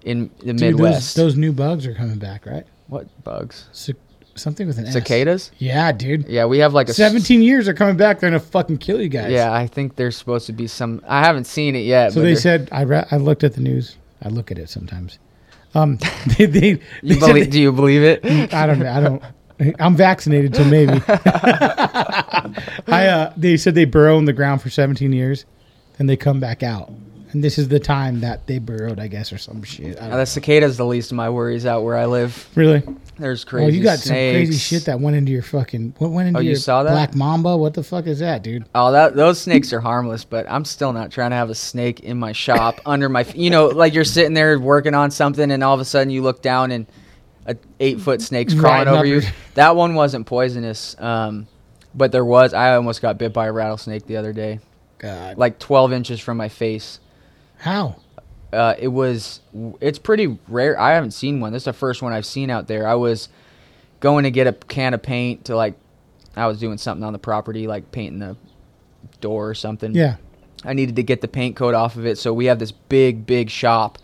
[0.03, 1.15] in the Dude, Midwest.
[1.15, 2.65] Those, those new bugs are coming back, right?
[2.87, 3.67] what bugs?
[3.71, 3.97] Cic-
[4.41, 4.93] something with an S.
[4.93, 5.51] Cicadas?
[5.57, 6.27] Yeah, dude.
[6.27, 8.19] Yeah, we have like a s- 17 years They're coming back.
[8.19, 9.31] They're gonna fucking kill you guys.
[9.31, 11.01] Yeah, I think there's supposed to be some.
[11.07, 12.13] I haven't seen it yet.
[12.13, 13.97] So but they said I re- I looked at the news.
[14.23, 15.19] I look at it sometimes.
[15.75, 15.99] Um,
[16.37, 16.73] they, they,
[17.03, 18.53] they said believe, they- do you believe it?
[18.53, 18.91] I don't know.
[18.91, 19.23] I don't.
[19.79, 21.01] I'm vaccinated, so maybe.
[21.07, 25.45] I uh, they said they burrow in the ground for 17 years,
[25.99, 26.91] and they come back out,
[27.31, 29.97] and this is the time that they burrowed, I guess, or some shit.
[29.97, 32.49] Uh, don't the cicadas the least of my worries out where I live.
[32.55, 32.81] really?
[33.17, 33.65] There's crazy.
[33.65, 34.05] Oh, you got snakes.
[34.07, 35.93] some crazy shit that went into your fucking.
[35.97, 36.91] What went into Oh, you your saw that?
[36.91, 37.57] black mamba?
[37.57, 38.65] What the fuck is that, dude?
[38.73, 41.99] Oh, that those snakes are harmless, but I'm still not trying to have a snake
[41.99, 43.25] in my shop under my.
[43.35, 46.21] You know, like you're sitting there working on something, and all of a sudden you
[46.21, 46.85] look down and
[47.45, 49.21] a eight foot snake's crawling Right over you.
[49.55, 51.45] That one wasn't poisonous, um,
[51.93, 52.53] but there was.
[52.53, 54.59] I almost got bit by a rattlesnake the other day,
[54.99, 56.99] God, like 12 inches from my face.
[57.59, 57.97] How?
[58.51, 59.41] uh, it was
[59.79, 60.79] it's pretty rare.
[60.79, 61.53] I haven't seen one.
[61.53, 62.87] This is the first one I've seen out there.
[62.87, 63.29] I was
[63.99, 65.75] going to get a can of paint to like
[66.35, 68.37] I was doing something on the property, like painting the
[69.21, 69.93] door or something.
[69.93, 70.15] Yeah,
[70.63, 72.17] I needed to get the paint coat off of it.
[72.17, 73.99] So we have this big, big shop,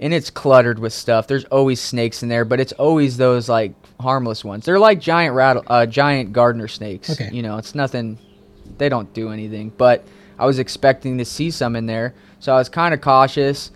[0.00, 1.26] and it's cluttered with stuff.
[1.28, 4.64] There's always snakes in there, but it's always those like harmless ones.
[4.64, 7.10] They're like giant rattle, uh, giant gardener snakes.
[7.10, 7.30] Okay.
[7.32, 8.18] You know, it's nothing.
[8.78, 9.70] They don't do anything.
[9.76, 10.04] But
[10.36, 12.14] I was expecting to see some in there,
[12.44, 13.70] so I was kind of cautious.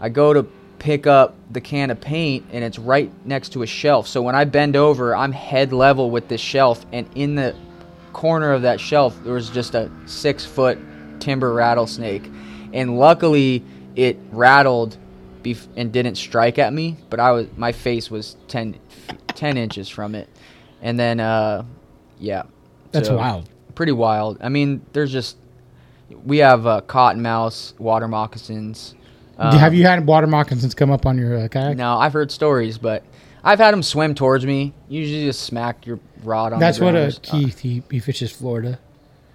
[0.00, 0.42] I go to
[0.80, 4.08] pick up the can of paint and it's right next to a shelf.
[4.08, 7.54] So when I bend over, I'm head level with this shelf and in the
[8.12, 10.76] corner of that shelf there was just a 6 foot
[11.20, 12.28] timber rattlesnake.
[12.72, 13.62] And luckily
[13.94, 14.96] it rattled
[15.44, 18.76] bef- and didn't strike at me, but I was my face was 10
[19.28, 20.28] 10 inches from it.
[20.82, 21.62] And then uh
[22.18, 22.42] yeah.
[22.90, 23.48] that's So- wild.
[23.76, 24.38] pretty wild.
[24.40, 25.36] I mean, there's just
[26.24, 28.94] we have uh, cottonmouths, water moccasins.
[29.38, 31.76] Um, Have you had water moccasins come up on your uh, kayak?
[31.76, 33.02] No, I've heard stories, but
[33.42, 34.74] I've had them swim towards me.
[34.88, 36.60] Usually, just smack your rod on.
[36.60, 38.78] That's the what ground uh, Keith he, he fishes Florida.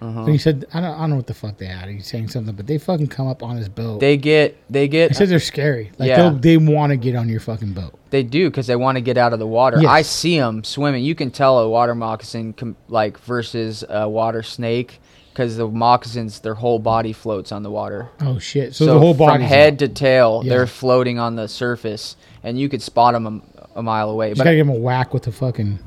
[0.00, 0.20] Uh-huh.
[0.20, 1.88] And he said I don't I don't know what the fuck they had.
[1.88, 3.98] He's saying something, but they fucking come up on his boat.
[4.00, 5.90] They get, they get, he said they're scary.
[5.98, 6.36] Like Yeah.
[6.38, 7.98] they want to get on your fucking boat.
[8.10, 9.78] they do because they want to get out of the water.
[9.80, 9.90] Yes.
[9.90, 11.02] I see them swimming.
[11.02, 15.00] You can tell a water moccasin com- like versus a water snake
[15.36, 18.08] because the moccasins, their whole body floats on the water.
[18.20, 18.74] Oh shit!
[18.74, 20.48] So, the whole body from head to tail, Yeah.
[20.48, 23.42] they're floating on the surface, and you could spot them
[23.74, 24.30] a, a mile away.
[24.30, 25.78] Just But gotta give him a whack with the fucking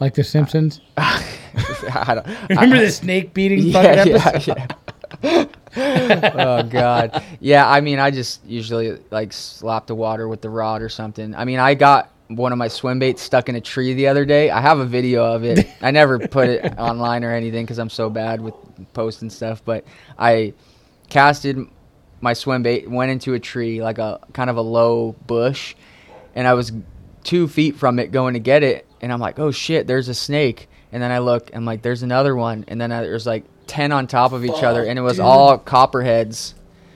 [0.00, 0.80] like the Simpsons.
[0.96, 5.54] I don't, Remember the snake beating yeah, fucking yeah, episode?
[5.76, 6.30] yeah.
[6.34, 7.22] oh god.
[7.38, 11.34] Yeah, I mean, I just usually like slap the water with the rod or something.
[11.34, 14.24] I mean, I got one of my swim baits stuck in a tree the other
[14.24, 14.50] day.
[14.50, 15.68] I have a video of it.
[15.80, 18.54] I never put it online or anything because I'm so bad with
[18.94, 19.62] posting stuff.
[19.64, 19.84] But
[20.18, 20.54] I
[21.08, 21.58] casted
[22.20, 25.74] my swim bait, went into a tree like a kind of a low bush,
[26.34, 26.72] and I was
[27.24, 30.14] two feet from it going to get it, and I'm like, oh shit, there's a
[30.14, 30.68] snake.
[30.92, 33.92] And then I look, I'm like, there's another one, and then I, there's like ten
[33.92, 36.54] on top of each other, and it was all copperheads,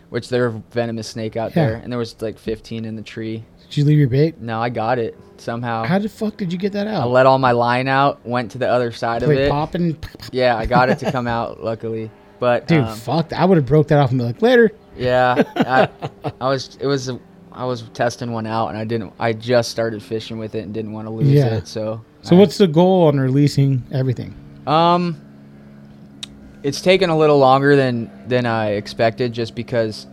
[0.08, 1.66] which they're a venomous snake out Yeah.
[1.66, 3.44] there, and there was like 15 in the tree.
[3.70, 4.40] Did you leave your bait?
[4.40, 5.84] No, I got it somehow.
[5.84, 7.02] How the fuck did you get that out?
[7.02, 9.50] I let all my line out, went to the other side of Like it.
[9.50, 9.96] popping.
[10.32, 12.10] Yeah, I got it to come out luckily.
[12.40, 13.32] But Dude, um, fuck.
[13.32, 14.72] I would have broke that off and be like, later.
[14.96, 15.88] yeah, I,
[16.40, 17.20] I was it was a,
[17.52, 20.74] I was testing one out and I didn't I just started fishing with it and
[20.74, 21.54] didn't want to lose Yeah.
[21.56, 21.68] it.
[21.68, 24.34] So So I- what's the goal on releasing everything?
[24.66, 25.20] Um,
[26.62, 30.06] it's taken a little longer than than I expected, just because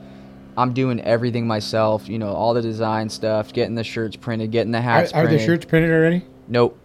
[0.57, 2.09] I'm doing everything myself.
[2.09, 5.27] You know, all the design stuff, getting the shirts printed, getting the hats are the
[5.29, 5.45] printed.
[5.45, 6.25] shirts printed already?
[6.47, 6.77] Nope,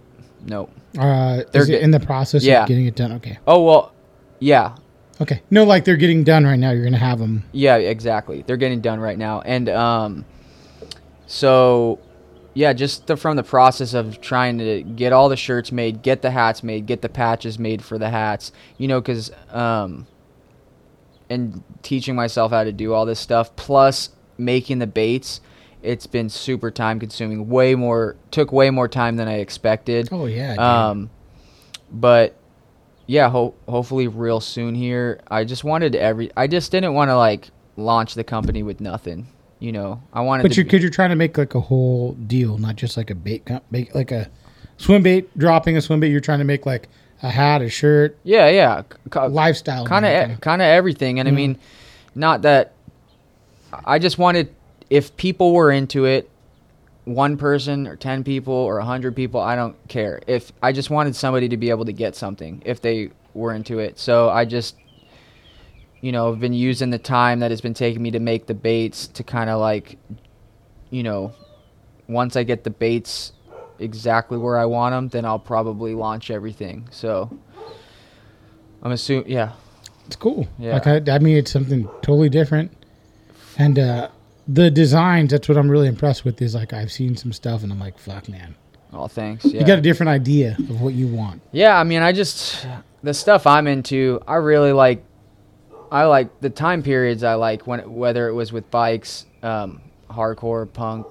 [0.47, 0.71] nope.
[0.99, 2.63] Uh, They're get- in the process Yeah.
[2.63, 3.13] of getting it done?
[3.13, 3.39] Okay.
[3.47, 3.93] Oh well,
[4.39, 4.75] yeah,
[5.21, 5.41] Okay.
[5.51, 6.71] No, like they're getting done right now.
[6.73, 7.45] You're gonna have them.
[7.53, 8.43] Yeah, exactly.
[8.47, 10.25] They're getting done right now, and um,
[11.27, 11.99] so
[12.55, 16.21] yeah, just the, from the process of trying to get all the shirts made, get
[16.23, 20.07] the hats made, get the patches made for the hats, you know, because um,
[21.33, 25.41] and teaching myself how to do all this stuff, plus making the baits.
[25.83, 27.49] It's been super time consuming.
[27.49, 30.09] Way more took way more time than I expected.
[30.13, 30.55] Oh yeah.
[30.55, 31.11] Um,
[31.91, 32.37] but
[33.07, 35.21] yeah, ho- hopefully real soon here.
[35.29, 36.31] I just wanted every.
[36.37, 39.27] I just didn't want to like launch the company with nothing.
[39.59, 40.43] You know, I wanted.
[40.43, 43.11] but to you're because you're trying to make like a whole deal, not just like
[43.11, 44.31] a bait, bait like a
[44.77, 46.09] swim bait, dropping a swim bait.
[46.11, 46.89] You're trying to make like
[47.23, 48.83] a hat, a shirt, yeah, yeah,
[49.29, 49.87] lifestyle.
[49.87, 51.21] kind of, kind of everything.
[51.21, 51.37] And I mm.
[51.37, 51.59] mean,
[52.15, 52.73] not that.
[53.85, 54.55] I just wanted
[54.91, 56.29] if people were into it,
[57.05, 60.21] one person or ten people or a hundred people, I don't care.
[60.27, 63.79] If I just wanted somebody to be able to get something if they were into
[63.79, 63.99] it.
[63.99, 64.77] So I just
[66.03, 69.07] you know, been using the time that has been taking me to make the baits
[69.07, 69.97] to kind of like,
[70.91, 71.33] you know,
[72.09, 73.33] once I get the baits
[73.83, 76.89] exactly where I want them, then I'll probably launch everything.
[76.91, 77.37] So
[78.83, 79.53] I'm assuming, yeah,
[80.07, 80.49] It's cool.
[80.59, 80.75] Yeah.
[80.75, 82.73] Like I, I mean, it's something totally different,
[83.59, 84.09] and uh
[84.49, 85.31] the designs.
[85.31, 86.41] That's what I'm really impressed with.
[86.43, 88.55] Is like I've seen some stuff, and I'm like, fuck, man.
[88.93, 89.45] Oh, thanks.
[89.45, 89.61] Yeah.
[89.61, 91.41] You got a different idea of what you want.
[91.53, 92.67] Yeah, I mean, I just
[93.03, 94.21] the stuff I'm into.
[94.27, 95.05] I really like.
[95.91, 97.23] I like the time periods.
[97.23, 99.81] I like when whether it was with bikes, um,
[100.11, 101.07] hardcore punk,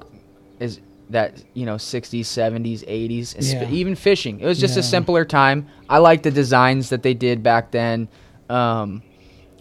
[0.59, 0.80] is
[1.12, 4.39] that you know 60s, 70s, 80s, and sp- even fishing.
[4.39, 5.68] It was just a simpler time.
[5.89, 8.07] I like the designs that they did back then.
[8.49, 9.03] Um,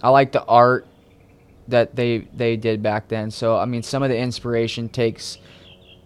[0.03, 0.87] I like the art
[1.69, 3.31] that they they did back then.
[3.31, 5.39] So I mean, some of the inspiration takes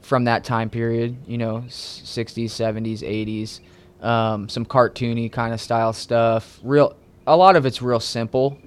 [0.02, 3.60] from that time period, you know, 60s, 70s, 80s,
[4.04, 6.60] um, some cartoony kind of style stuff.
[6.62, 6.94] Real,
[7.26, 8.58] a lot of it's real simple.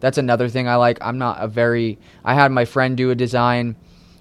[0.00, 0.98] That's another thing I like.
[1.00, 1.98] I'm not a very.
[2.24, 3.76] I had my friend do a design,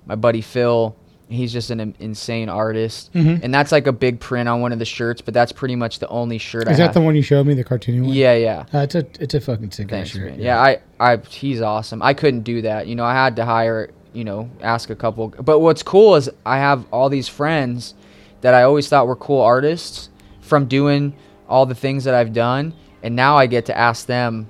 [0.06, 0.96] my buddy Phil.
[1.34, 3.44] He's just an insane artist, Mm-hmm.
[3.44, 5.22] and that's like a big print on one of the shirts.
[5.22, 6.94] But that's pretty much the only shirt I Is that have.
[6.94, 8.14] the one you showed me, the cartoon one?
[8.14, 8.66] Yeah, yeah.
[8.74, 10.32] Uh, it's a it's a fucking sick Thanks, shirt.
[10.32, 10.40] man.
[10.40, 12.02] Yeah, I, I, he's awesome.
[12.02, 12.88] I couldn't do that.
[12.88, 15.30] You know, I had to hire, you know, ask a couple.
[15.30, 17.96] But what's cool is I have all these friends
[18.42, 20.10] that I always thought were cool artists
[20.42, 21.16] from doing
[21.50, 22.74] all the things that I've done,
[23.04, 24.48] and now I get to ask them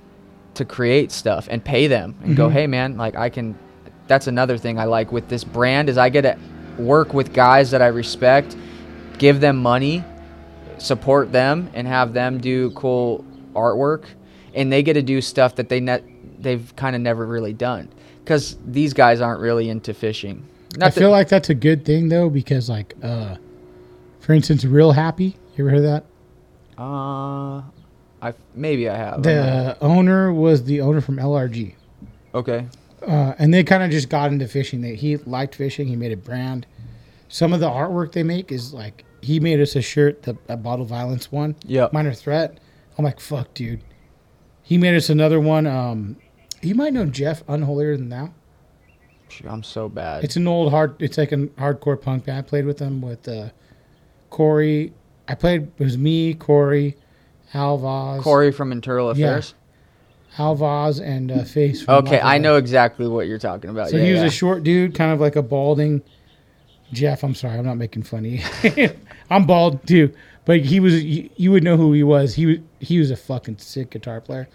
[0.56, 3.58] to create stuff and pay them and go, hey man, like I can.
[4.08, 6.38] That's another thing I like with this brand is I get to
[6.80, 8.56] work with guys that I respect,
[9.18, 10.04] give them money,
[10.78, 14.06] support them and have them do cool artwork
[14.54, 16.04] and they get to do stuff that they net
[16.40, 17.88] they've kind of never really done
[18.24, 20.46] because these guys aren't really into fishing
[20.82, 23.36] I feel like that's a good thing though because like uh,
[24.20, 25.36] for instance, Real Happy.
[25.56, 26.06] You ever heard that?
[26.78, 27.62] uh
[28.22, 31.76] i maybe i have The owner was the owner from LRG.
[32.34, 32.66] okay
[33.08, 34.82] uh, and they kind of just got into fishing.
[34.82, 35.88] They, he liked fishing.
[35.88, 36.66] He made a brand.
[37.28, 40.58] Some of the artwork they make is like he made us a shirt, the a
[40.58, 41.56] Bottled Violence one.
[41.66, 41.94] Yep.
[41.94, 42.60] Minor threat.
[42.98, 43.82] I'm like, fuck, dude.
[44.62, 45.66] He made us another one.
[45.66, 46.18] Um,
[46.62, 48.34] you might know Jeff Unholier than thou.
[49.48, 50.96] I'm so bad It's an old hard.
[51.02, 52.38] It's like a hardcore punk band.
[52.38, 53.50] I played with them with uh,
[54.30, 54.94] Corey.
[55.28, 55.72] I played.
[55.80, 56.96] It was me, Corey,
[57.54, 59.28] Alvaz, corey from internal Yeah.
[59.28, 59.56] affairs
[60.38, 61.84] Alvaz, and uh, Face.
[61.84, 64.28] from okay i know exactly what you're talking about So yeah, he was yeah.
[64.28, 66.02] a short dude, kind of like a balding
[66.92, 67.24] Jeff.
[67.24, 68.90] I'm sorry, I'm not making fun of you.
[69.32, 70.14] I'm bald too,
[70.46, 71.04] but he was.
[71.04, 72.36] You, you would know who he was.
[72.36, 72.58] He was.
[72.82, 74.48] He was a fucking sick guitar player.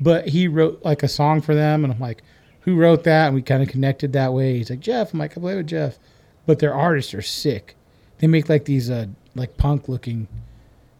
[0.00, 2.22] But he wrote like a song for them, and I'm like,
[2.60, 3.26] who wrote that?
[3.26, 4.56] And we kind of connected that way.
[4.56, 5.12] He's like Jeff.
[5.12, 5.98] I'm like, I play with Jeff,
[6.46, 7.76] but their artists are sick.
[8.20, 10.28] they make like these uh like punk looking,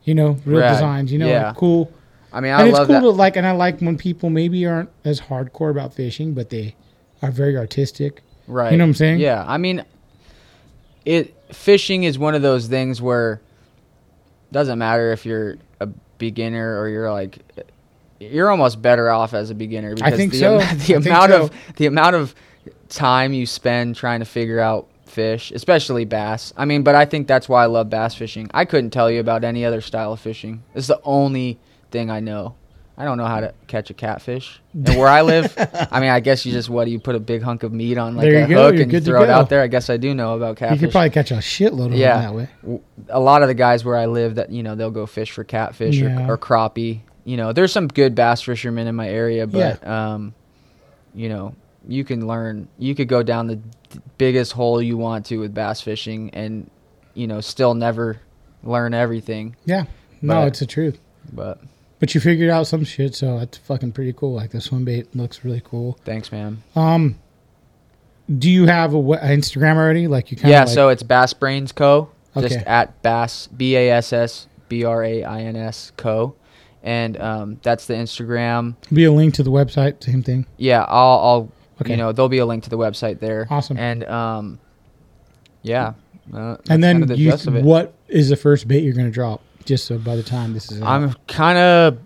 [0.05, 1.11] you know, real designs.
[1.11, 1.47] You know, Yeah.
[1.49, 1.91] like cool.
[2.33, 3.01] I mean, I and it's love cool that.
[3.03, 6.75] to like, and I like when people maybe aren't as hardcore about fishing, but they
[7.21, 8.23] are very artistic.
[8.47, 8.73] Right.
[8.73, 9.21] You know what I'm saying?
[9.21, 9.45] Yeah.
[9.47, 9.85] I mean,
[11.05, 13.41] it fishing is one of those things where
[14.51, 15.87] doesn't matter if you're a
[16.19, 17.39] beginner or you're like
[18.21, 20.57] you're almost better off as a beginner because think the, so.
[20.59, 21.43] I the think amount so.
[21.43, 22.35] of the amount of
[22.89, 26.53] time you spend trying to figure out fish, especially bass.
[26.57, 28.51] I mean, but I think that's why I love bass fishing.
[28.55, 30.63] I couldn't tell you about any other style of fishing.
[30.75, 31.59] It's the only
[31.93, 32.57] thing I know.
[32.97, 34.61] I don't know how to catch a catfish.
[34.75, 35.55] And where I live,
[35.91, 37.99] I mean, I guess you just what do you put a big hunk of meat
[37.99, 39.61] on like a go, hook and you throw it out there.
[39.61, 40.81] I guess I do know about catfish.
[40.81, 42.81] You could probably catch a shitload of yeah, them that way.
[43.11, 45.45] A lot of the guys where I live that you know they'll go fish for
[45.45, 46.27] catfish Yeah.
[46.27, 47.01] or, or crappie.
[47.25, 50.35] You know, there's some good bass fishermen in my area, but um,
[51.15, 51.55] you know,
[51.87, 52.69] you can learn.
[52.79, 53.61] You could go down the
[54.19, 56.71] biggest hole you want to with bass fishing, and
[57.15, 58.21] you know, still never
[58.63, 59.55] learn everything.
[59.67, 59.85] Yeah.
[60.23, 60.99] No, But- it's the truth.
[61.33, 61.61] But
[62.03, 64.35] But you figured out some shit, so that's fucking pretty cool.
[64.35, 65.97] Like the swim bait looks really cool.
[66.05, 66.61] thanks, man.
[66.75, 67.17] Um,
[68.29, 70.09] do you have a we- Instagram already?
[70.09, 72.11] Like you kind yeah, like, so it's Bass Brains Co.
[72.37, 76.35] Just at Bass B A S S B R A I N S Co.
[76.83, 78.75] And um, that's the Instagram.
[78.93, 80.03] be a link to the website.
[80.03, 80.47] Same thing.
[80.57, 81.53] Yeah, I'll, I'll
[81.83, 81.93] Okay.
[81.93, 83.47] you know, there'll be a link to the website there.
[83.49, 83.77] Awesome.
[83.79, 84.59] And um,
[85.63, 85.93] yeah.
[86.35, 89.41] Uh, and then kinda the you, of what is the first bait you're gonna drop?
[89.65, 90.89] Just so by the time this is out.
[90.89, 91.99] I'm kind of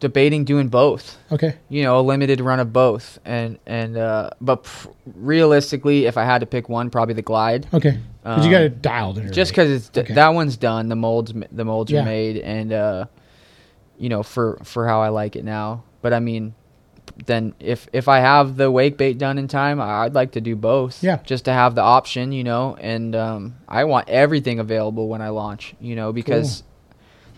[0.00, 1.16] debating doing both.
[1.32, 1.56] okay.
[1.68, 6.24] You know, a limited run of both, and and uh, but pr- realistically, if I
[6.24, 7.66] had to pick one, probably the Glide.
[7.72, 7.98] Okay.
[8.22, 9.32] Because you Um, got it dialed in.
[9.32, 10.14] just because it's d- Okay.
[10.14, 12.02] that one's done the molds the molds Yeah.
[12.02, 13.04] are made and uh
[13.96, 16.54] you know for for how i like it now but i mean
[17.26, 20.54] then if if i have the wake bait done in time i'd like to do
[20.54, 21.16] both Yeah.
[21.24, 25.28] just to have the option you know and um i want everything available when i
[25.30, 26.62] launch you know because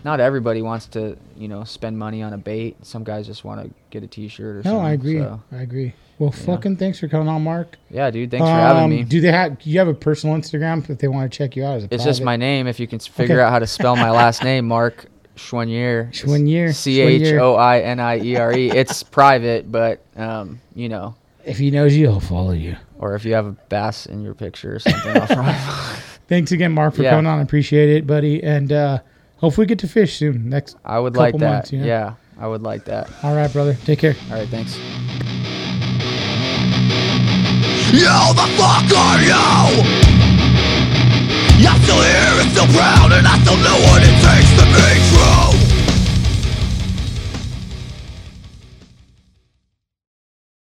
[0.03, 3.63] not everybody wants to you know spend money on a bait some guys just want
[3.63, 5.17] to get a t-shirt or No, something I agree.
[5.19, 5.93] so, I agree.
[6.19, 7.77] Well, fucking thanks for coming on, Mark.
[7.89, 9.57] yeah dude thanks for having Um, me Do they have?
[9.63, 12.03] You have a personal Instagram if they want to check you out as a It's
[12.03, 12.67] just my name.
[12.67, 13.43] If you can figure Okay.
[13.43, 15.07] out how to spell my last name, Mark
[15.49, 16.11] Choiniere.
[16.11, 18.69] Choiniere, C H O I N I E R E.
[18.71, 21.15] It's private, but um, you know,
[21.45, 22.75] If he knows you, he'll follow you.
[22.99, 25.53] or if you have a bass in your picture or something, I'll probably.
[26.27, 27.09] Thanks again, Mark, for Yeah.
[27.11, 27.39] coming on.
[27.39, 28.41] I appreciate it, buddy.
[28.41, 28.99] And uh,
[29.37, 30.47] hopefully, get to fish soon.
[30.49, 30.77] Next.
[30.85, 31.53] I would like couple that.
[31.53, 31.85] months, you know?
[31.85, 33.09] Yeah, I would like that.
[33.23, 33.75] All right, brother.
[33.85, 34.15] Take care.
[34.29, 34.77] All right, thanks.
[37.91, 39.83] Yo, the fuck are you?
[41.67, 44.40] I'm still here and still proud And I still know what it takes
[44.71, 45.70] make room